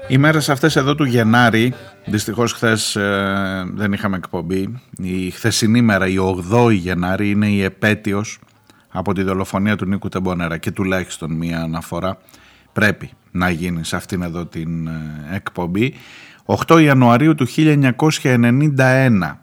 [0.09, 6.07] Οι μέρες αυτές εδώ του Γενάρη, δυστυχώς χθες ε, δεν είχαμε εκπομπή, η χθεσινή μέρα,
[6.07, 6.17] η
[6.53, 8.39] 8η Γενάρη, είναι η επέτειος
[8.89, 12.19] από τη δολοφονία του Νίκου Τεμπονέρα και τουλάχιστον μία αναφορά
[12.73, 15.95] πρέπει να γίνει σε αυτήν εδώ την ε, εκπομπή.
[16.45, 19.39] 8 Ιανουαρίου του 1991,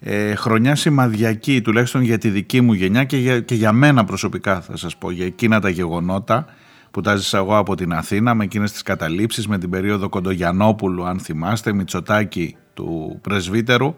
[0.00, 4.60] ε, χρονιά σημαδιακή τουλάχιστον για τη δική μου γενιά και για, και για μένα προσωπικά
[4.60, 6.46] θα σας πω για εκείνα τα γεγονότα
[6.90, 11.04] που τα ζήσα εγώ από την Αθήνα με εκείνες τις καταλήψεις με την περίοδο Κοντογιανόπουλου
[11.04, 13.94] αν θυμάστε, Μητσοτάκη του πρεσβύτερου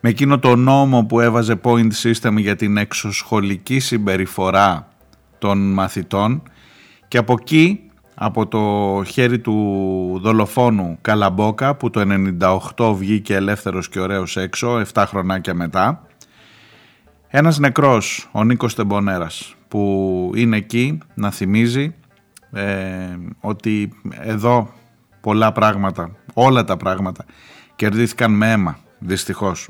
[0.00, 4.88] με εκείνο το νόμο που έβαζε point system για την εξωσχολική συμπεριφορά
[5.38, 6.42] των μαθητών.
[7.08, 7.89] Και από εκεί
[8.22, 12.02] από το χέρι του δολοφόνου Καλαμπόκα που το
[12.76, 16.06] 98 βγήκε ελεύθερος και ωραίος έξω 7 χρονάκια μετά
[17.28, 21.94] ένας νεκρός ο Νίκος Τεμπονέρας που είναι εκεί να θυμίζει
[22.52, 24.72] ε, ότι εδώ
[25.20, 27.24] πολλά πράγματα, όλα τα πράγματα
[27.76, 29.68] κερδίθηκαν με αίμα, δυστυχώς.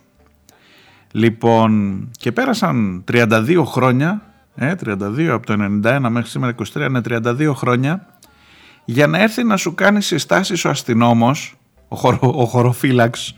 [1.13, 4.23] Λοιπόν, και πέρασαν 32 χρόνια,
[4.55, 5.53] ε, 32 από το
[5.85, 8.07] 91 μέχρι σήμερα 23, είναι 32 χρόνια,
[8.85, 11.55] για να έρθει να σου κάνει συστάσεις ο αστυνόμος,
[11.89, 13.37] ο, χωρο, ο χωροφύλαξ,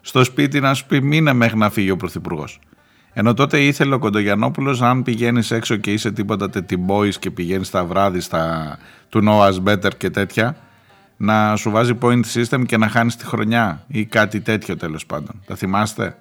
[0.00, 2.58] στο σπίτι να σου πει μήνε μέχρι να φύγει ο Πρωθυπουργός.
[3.12, 7.84] Ενώ τότε ήθελε ο Κοντογιανόπουλος, αν πηγαίνεις έξω και είσαι τίποτα τετιμπόη και πηγαίνεις τα
[7.84, 10.56] βράδυ στα του Noah's Better και τέτοια,
[11.16, 15.42] να σου βάζει point system και να χάνεις τη χρονιά ή κάτι τέτοιο τέλος πάντων.
[15.46, 16.16] Τα θυμάστε;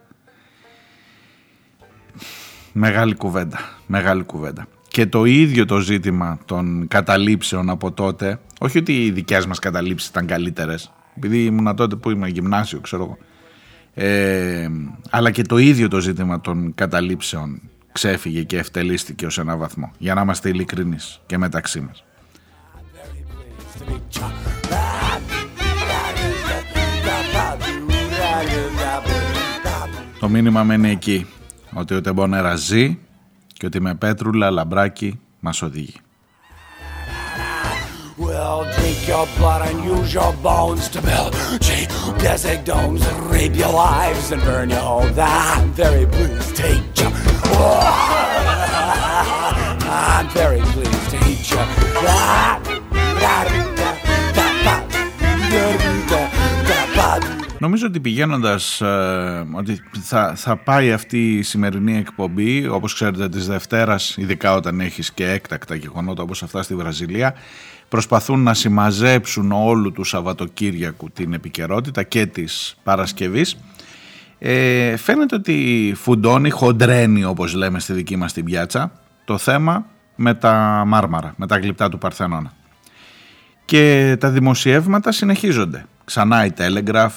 [2.74, 3.60] Μεγάλη κουβέντα.
[3.88, 4.68] Μεγάλη κουβέντα.
[4.90, 10.10] Και το ίδιο το ζήτημα των καταλήψεων από τότε, όχι ότι οι δικέ μας καταλήψεις
[10.10, 13.18] ήταν καλύτερες, επειδή ήμουν τότε που ήμουν γυμνάσιο, ξέρω εγώ
[14.02, 14.70] ε,
[15.10, 17.62] αλλά και το ίδιο το ζήτημα των καταλήψεων
[17.92, 22.04] ξέφυγε και ευτελίστηκε ως ένα βαθμό για να είμαστε ειλικρινείς και μεταξύ μας.
[30.20, 31.26] Το μήνυμα μένει εκεί
[31.74, 32.98] ότι ο Τεμπονέρα ζει
[33.60, 35.96] και ότι με πέτρουλα λαμπράκι μας οδηγεί.
[38.28, 41.32] Well, drink your blood and use your bones to build
[41.68, 45.18] geodesic domes and rape your lives and burn your homes.
[45.18, 47.10] I'm very pleased to hate you.
[50.18, 51.64] I'm very pleased to hate you.
[57.60, 63.48] Νομίζω ότι πηγαίνοντας, ε, ότι θα, θα πάει αυτή η σημερινή εκπομπή, όπως ξέρετε της
[63.48, 67.34] Δευτέρας, ειδικά όταν έχεις και έκτακτα γεγονότα όπως αυτά στη Βραζιλία,
[67.90, 73.58] προσπαθούν να συμμαζέψουν όλου του Σαββατοκύριακου την επικαιρότητα και της Παρασκευής.
[74.40, 78.92] Ε, φαίνεται ότι φουντώνει, χοντρένει όπως λέμε στη δική μας την πιάτσα,
[79.26, 79.86] το θέμα
[80.16, 82.54] με τα μάρμαρα, με τα γλυπτά του Παρθενώνα.
[83.66, 85.86] Και τα δημοσιεύματα συνεχίζονται.
[86.06, 87.10] Ξανά η Telegraph,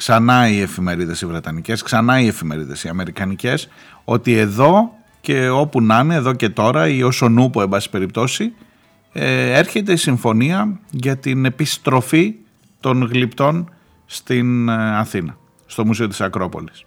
[0.00, 3.68] ξανά οι εφημερίδες οι Βρετανικές, ξανά οι εφημερίδες οι Αμερικανικές,
[4.04, 8.52] ότι εδώ και όπου να είναι, εδώ και τώρα ή όσο νούπο εν πάση περιπτώσει,
[9.12, 12.34] ε, έρχεται η συμφωνία για την επιστροφή
[12.80, 13.72] των γλυπτών
[14.06, 15.36] στην ε, Αθήνα,
[15.66, 16.84] στο Μουσείο της Ακρόπολης.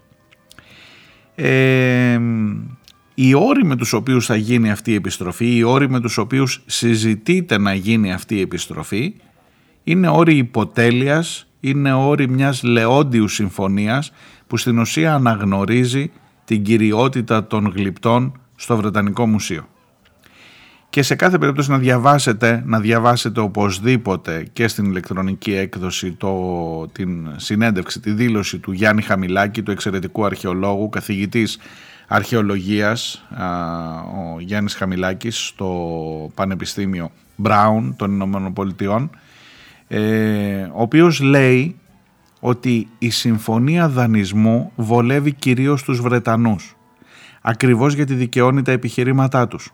[1.36, 2.20] Ε,
[3.14, 6.64] οι όροι με τους οποίους θα γίνει αυτή η επιστροφή, οι όροι με τους οποίους
[6.66, 9.14] συζητείται να γίνει αυτή η επιστροφή,
[9.84, 14.11] είναι όροι υποτέλειας, είναι όροι μιας λεόντιους συμφωνίας
[14.47, 16.11] που στην ουσία αναγνωρίζει
[16.45, 19.68] την κυριότητα των γλυπτών στο Βρετανικό Μουσείο.
[20.89, 27.28] Και σε κάθε περίπτωση να διαβάσετε, να διαβάσετε οπωσδήποτε και στην ηλεκτρονική έκδοση το, την
[27.36, 31.57] συνέντευξη, τη δήλωση του Γιάννη Χαμηλάκη, του εξαιρετικού αρχαιολόγου, καθηγητής
[32.07, 33.26] αρχαιολογίας,
[34.36, 39.09] ο Γιάννης Χαμηλάκης στο Πανεπιστήμιο Μπράουν των Ηνωμένων Πολιτειών,
[39.96, 41.76] ε, ο οποίος λέει
[42.39, 46.76] ότι η συμφωνία δανεισμού βολεύει κυρίως τους Βρετανούς,
[47.41, 49.72] ακριβώς γιατί δικαιώνει τα επιχειρήματά τους.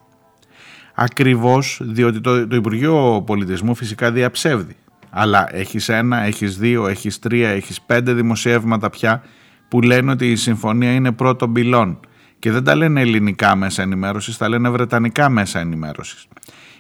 [0.96, 4.76] Ακριβώς διότι το, το Υπουργείο Πολιτισμού φυσικά διαψεύδει.
[5.10, 9.24] Αλλά έχεις ένα, έχεις δύο, έχεις τρία, έχεις πέντε δημοσιεύματα πια
[9.68, 12.00] που λένε ότι η συμφωνία είναι πρώτο μπυλόν
[12.40, 16.28] και δεν τα λένε ελληνικά μέσα ενημέρωσης, τα λένε βρετανικά μέσα ενημέρωσης.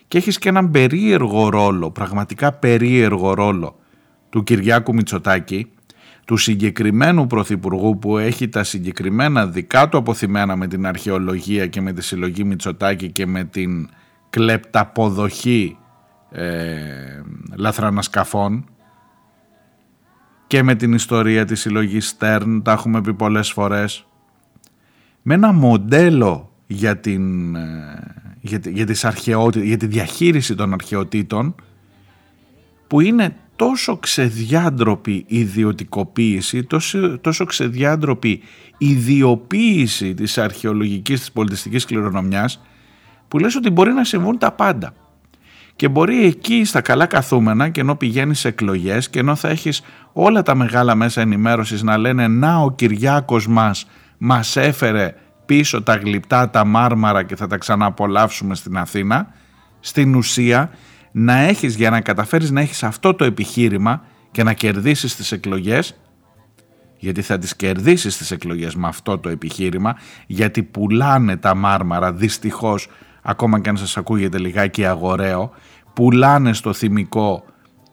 [0.09, 3.79] Και έχεις και έναν περίεργο ρόλο, πραγματικά περίεργο ρόλο
[4.29, 5.71] του Κυριάκου Μητσοτάκη,
[6.25, 11.93] του συγκεκριμένου πρωθυπουργού που έχει τα συγκεκριμένα δικά του αποθυμένα με την αρχαιολογία και με
[11.93, 13.89] τη συλλογή Μητσοτάκη και με την
[14.29, 15.77] κλεπταποδοχή
[16.31, 17.21] ε,
[17.55, 18.65] λαθρανασκαφών
[20.47, 24.07] και με την ιστορία της συλλογής Στέρν, τα έχουμε πει πολλές φορές
[25.21, 29.05] με ένα μοντέλο για, την, ε, για, για, τις
[29.63, 31.55] για τη διαχείριση των αρχαιοτήτων
[32.87, 38.41] που είναι τόσο ξεδιάντροπη ιδιωτικοποίηση, τόσο, τόσο ξεδιάντροπη
[38.77, 42.61] ιδιοποίηση της αρχαιολογικής, της πολιτιστικής κληρονομιάς
[43.27, 44.93] που λες ότι μπορεί να συμβούν τα πάντα.
[45.75, 49.81] Και μπορεί εκεί στα καλά καθούμενα και ενώ πηγαίνεις σε εκλογές και ενώ θα έχεις
[50.13, 53.87] όλα τα μεγάλα μέσα ενημέρωσης να λένε να ο Κυριάκος μας
[54.17, 55.15] μας έφερε
[55.49, 59.27] πίσω τα γλυπτά, τα μάρμαρα και θα τα ξαναπολαύσουμε στην Αθήνα,
[59.79, 60.69] στην ουσία
[61.11, 65.99] να έχεις για να καταφέρεις να έχεις αυτό το επιχείρημα και να κερδίσεις τις εκλογές,
[66.97, 69.95] γιατί θα τις κερδίσεις τις εκλογές με αυτό το επιχείρημα,
[70.27, 72.87] γιατί πουλάνε τα μάρμαρα δυστυχώς,
[73.21, 75.51] ακόμα και αν σας ακούγεται λιγάκι αγοραίο,
[75.93, 77.43] πουλάνε στο θυμικό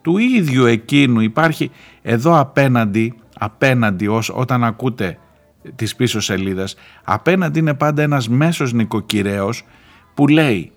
[0.02, 1.20] του ίδιου εκείνου.
[1.20, 1.70] Υπάρχει
[2.02, 5.18] εδώ απέναντι, απέναντι ως, όταν ακούτε
[5.76, 9.64] της πίσω σελίδας απέναντι είναι πάντα ένας μέσος νοικοκυρέος
[10.14, 10.70] που λέει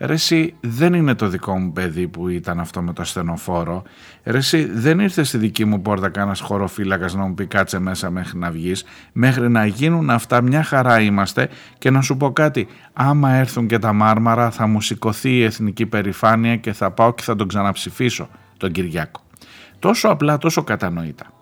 [0.00, 3.82] Ρε εσύ δεν είναι το δικό μου παιδί που ήταν αυτό με το ασθενοφόρο.
[4.24, 8.10] Ρε εσύ δεν ήρθε στη δική μου πόρτα κάνα χωροφύλακας να μου πει κάτσε μέσα
[8.10, 8.84] μέχρι να βγεις.
[9.12, 11.48] Μέχρι να γίνουν αυτά μια χαρά είμαστε
[11.78, 12.68] και να σου πω κάτι.
[12.92, 17.22] Άμα έρθουν και τα μάρμαρα θα μου σηκωθεί η εθνική περηφάνεια και θα πάω και
[17.22, 19.20] θα τον ξαναψηφίσω τον Κυριάκο.
[19.78, 21.39] Τόσο απλά, τόσο κατανοητά.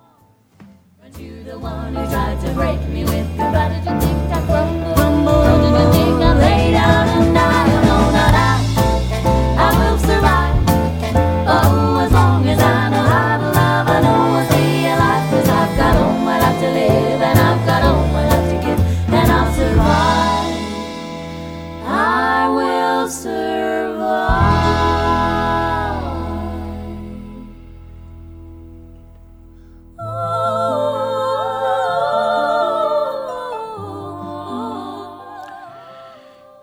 [1.60, 4.17] the one who tried to break me with goodbye.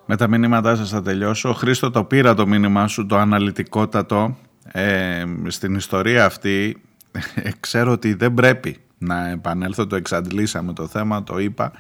[0.05, 1.53] Με τα μήνυματά σας θα τελειώσω.
[1.53, 4.37] Χρήστο το πήρα το μήνυμά σου, το αναλυτικότατο.
[4.71, 6.81] Ε, στην ιστορία αυτή
[7.59, 11.71] ξέρω ότι δεν πρέπει να επανέλθω, το εξαντλήσαμε το θέμα, το είπα,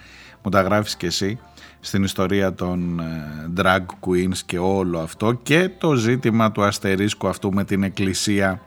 [0.43, 1.39] μου τα γράφεις και εσύ
[1.79, 7.53] στην ιστορία των ε, drag queens και όλο αυτό και το ζήτημα του αστερίσκου αυτού
[7.53, 8.61] με την εκκλησία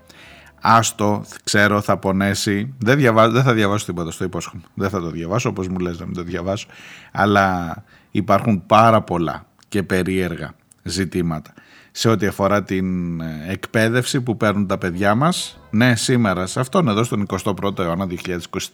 [0.61, 2.74] Άστο, ξέρω, θα πονέσει.
[2.78, 2.98] Δεν,
[3.32, 4.62] δεν θα διαβάσω τίποτα, στο υπόσχομαι.
[4.74, 6.66] Δεν θα το διαβάσω όπως μου λες να μην το διαβάσω.
[7.12, 7.74] Αλλά
[8.11, 11.52] υπάρχουν πάρα πολλά και περίεργα ζητήματα.
[11.90, 16.88] Σε ό,τι αφορά την ε, εκπαίδευση που παίρνουν τα παιδιά μας, ναι σήμερα σε αυτόν
[16.88, 18.06] εδώ στον 21ο αιώνα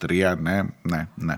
[0.07, 1.35] 2023, ναι, ναι, ναι.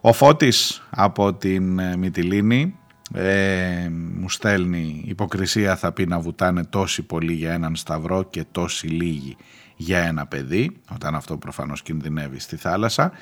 [0.00, 2.74] Ο Φώτης από την ε, Μυτιλίνη
[3.14, 8.86] ε, μου στέλνει υποκρισία θα πει να βουτάνε τόσοι πολλοί για έναν σταυρό και τόσοι
[8.86, 9.36] λίγοι
[9.80, 13.12] για ένα παιδί, όταν αυτό προφανώς κινδυνεύει στη θάλασσα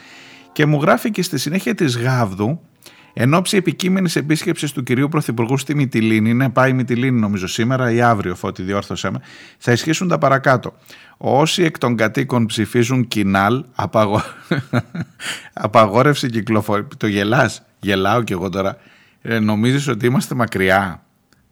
[0.53, 2.61] και μου γράφει και στη συνέχεια της Γάβδου
[3.19, 7.91] Εν ώψη επικείμενης επίσκεψης του κυρίου Πρωθυπουργού στη Μυτιλίνη, ναι, πάει η Μυτιλίνη νομίζω σήμερα
[7.91, 9.21] ή αύριο, φώτη διόρθωσέ με,
[9.59, 10.75] θα ισχύσουν τα παρακάτω.
[11.17, 14.23] Όσοι εκ των κατοίκων ψηφίζουν κοινάλ, απαγο...
[15.53, 16.89] απαγόρευση κυκλοφορία.
[16.97, 18.77] Το γελάς, γελάω κι εγώ τώρα.
[19.23, 21.03] Ε, νομίζεις ότι είμαστε μακριά;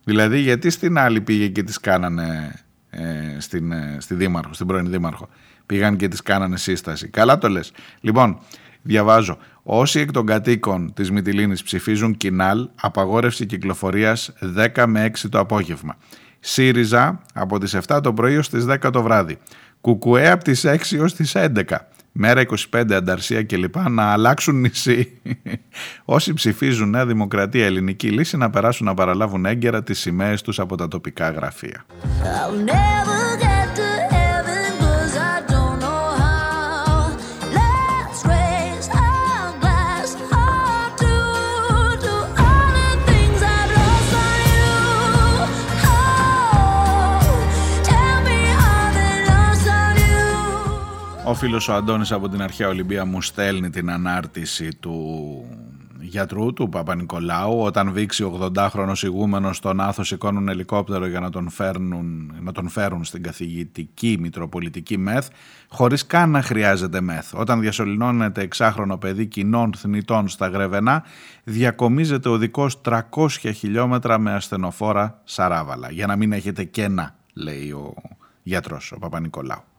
[0.05, 2.55] Δηλαδή, γιατί στην άλλη πήγε και τις κάνανε
[2.97, 5.29] ε, στην, ε, στη Δήμαρχο, στην πρώην Δήμαρχο.
[5.67, 7.09] Πήγαν και τις κάνανε σύσταση.
[7.09, 7.73] Καλά το λες.
[8.01, 8.39] Λοιπόν,
[8.83, 9.39] διαβάζω.
[9.63, 15.97] Όσοι εκ των κατοίκων της Μυτιλίνης ψηφίζουν κοινάλ, απαγόρευση κυκλοφορίας 10 με 6 το απόγευμα.
[16.41, 19.39] ΣΥΡΙΖΑ από τις 7 το πρωί ως τις 10 το βράδυ.
[19.81, 21.89] Κουκουέ από τις 6 ως τις 11.
[22.17, 22.43] Μέρα
[22.73, 23.77] 25 ανταρσία κλπ.
[23.89, 25.21] Να αλλάξουν νησί.
[26.05, 30.77] Όσοι ψηφίζουν Νέα Δημοκρατία Ελληνική Λύση να περάσουν να παραλάβουν έγκαιρα τις σημαίες τους από
[30.77, 31.85] τα τοπικά γραφεία.
[51.35, 55.45] Ο φίλος ο Αντώνης από την αρχαία Ολυμπία μου στέλνει την ανάρτηση του
[56.01, 62.33] γιατρού του Παπα-Νικολάου όταν βήξει 80χρονος ηγούμενος στον Άθο σηκώνουν ελικόπτερο για να τον, φέρνουν,
[62.41, 65.27] να τον φέρουν στην καθηγητική μητροπολιτική ΜΕΘ
[65.69, 67.35] χωρίς καν να χρειάζεται ΜΕΘ.
[67.35, 71.05] Όταν διασωληνώνεται εξάχρονο παιδί κοινών θνητών στα Γρεβενά
[71.45, 73.01] διακομίζεται ο δικός 300
[73.55, 77.95] χιλιόμετρα με ασθενοφόρα Σαράβαλα για να μην έχετε κένα λέει ο
[78.43, 79.74] γιατρός ο Παπα-Νικολάου.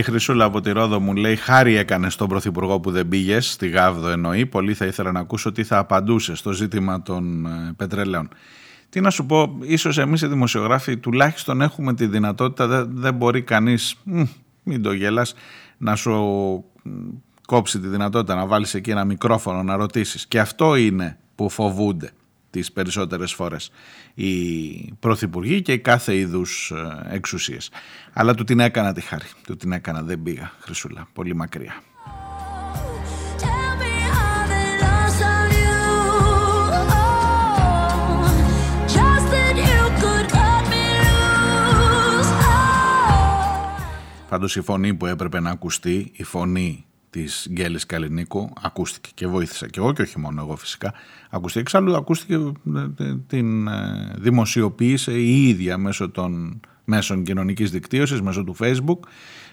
[0.00, 3.68] Η Χρυσούλα από τη Ρόδο μου λέει χάρη έκανες στον Πρωθυπουργό που δεν πήγες, στη
[3.68, 8.28] Γάβδο εννοεί, πολύ θα ήθελα να ακούσω τι θα απαντούσε στο ζήτημα των ε, πετρελαίων.
[8.88, 13.42] Τι να σου πω, ίσως εμείς οι δημοσιογράφοι τουλάχιστον έχουμε τη δυνατότητα, δεν, δεν μπορεί
[13.42, 13.94] κανείς,
[14.62, 15.34] μην το γελάς,
[15.78, 16.64] να σου
[17.46, 20.26] κόψει τη δυνατότητα να βάλεις εκεί ένα μικρόφωνο να ρωτήσεις.
[20.26, 22.10] Και αυτό είναι που φοβούνται
[22.50, 23.70] τις περισσότερες φορές
[24.14, 27.70] οι πρωθυπουργοί και οι κάθε είδους ε, εξουσίες.
[28.12, 31.82] Αλλά του την έκανα τη χάρη, του την έκανα, δεν πήγα Χρυσούλα, πολύ μακριά.
[44.28, 49.68] Πάντως η φωνή που έπρεπε να ακουστεί, η φωνή της Γκέλης Καλλινίκου ακούστηκε και βοήθησα
[49.68, 50.92] και εγώ και όχι μόνο εγώ φυσικά
[51.30, 58.20] ακούστηκε εξάλλου ακούστηκε ε, ε, την ε, δημοσιοποίησε η ίδια μέσω των μέσων κοινωνικής δικτύωσης
[58.20, 58.98] μέσω του facebook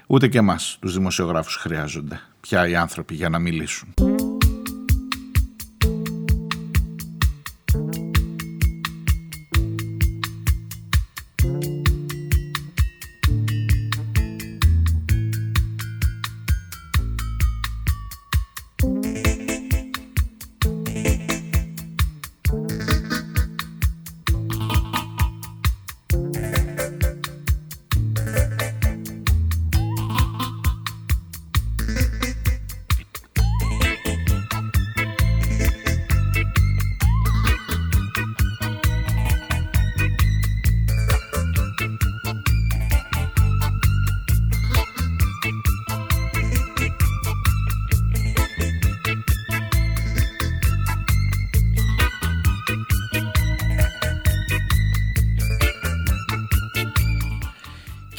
[0.07, 3.93] ούτε και εμάς τους δημοσιογράφους χρειάζονται πια οι άνθρωποι για να μιλήσουν.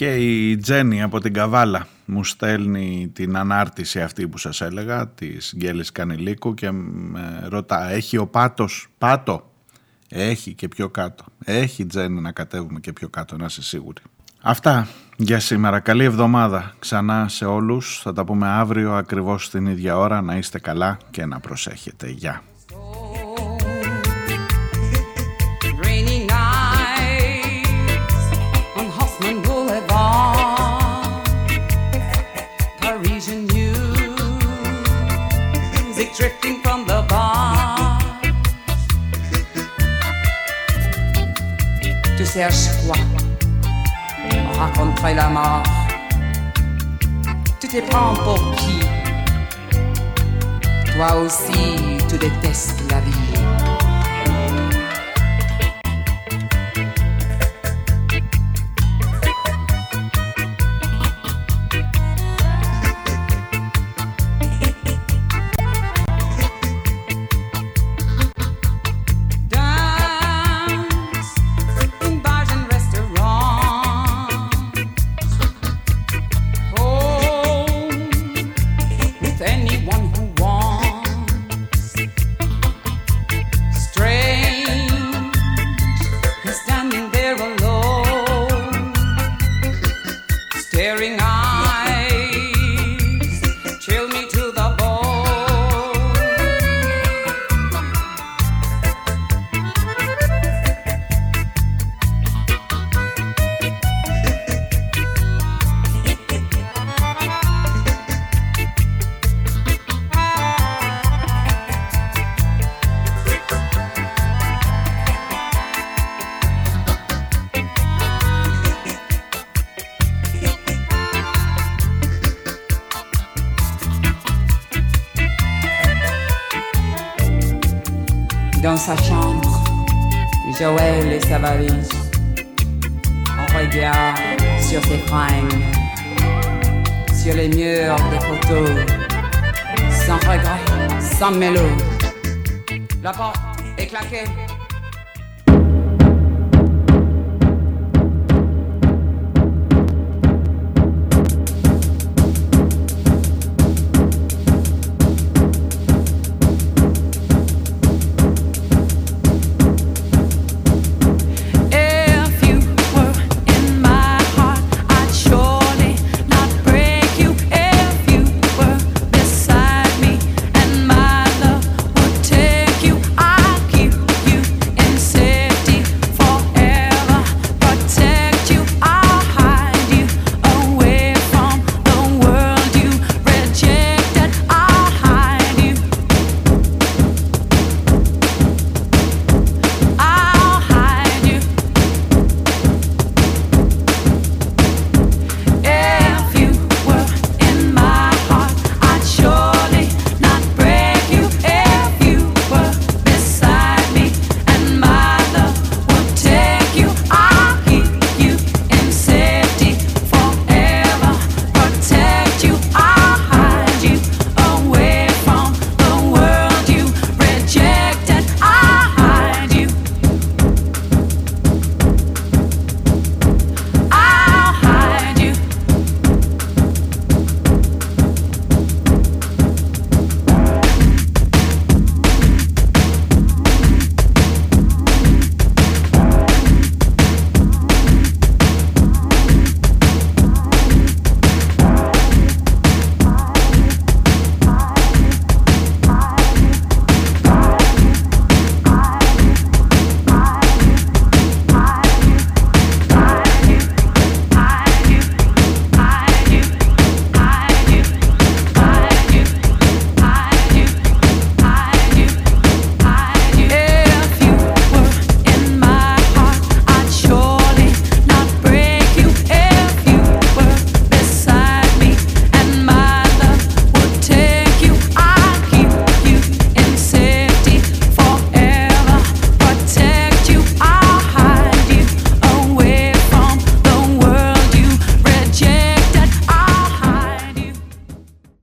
[0.09, 5.54] Και η Τζέννη από την Καβάλα μου στέλνει την ανάρτηση αυτή που σας έλεγα της
[5.56, 9.50] Γκέλης Κανηλίκου και με ρωτά έχει ο πάτος πάτο;
[10.09, 14.02] Έχει και πιο κάτω έχει Τζέννη να κατέβουμε και πιο κάτω να είσαι σίγουρη
[14.42, 15.80] Αυτά για σήμερα.
[15.80, 18.00] Καλή εβδομάδα ξανά σε όλους.
[18.02, 20.22] Θα τα πούμε αύριο ακριβώς την ίδια ώρα.
[20.22, 22.09] Να είστε καλά και να προσέχετε.
[22.09, 22.42] Γεια
[42.39, 42.95] Tu cherches quoi
[44.61, 45.64] Raconterai la mort.
[47.59, 48.78] Tu te prends pour qui?
[50.93, 53.28] Toi aussi, tu détestes la vie.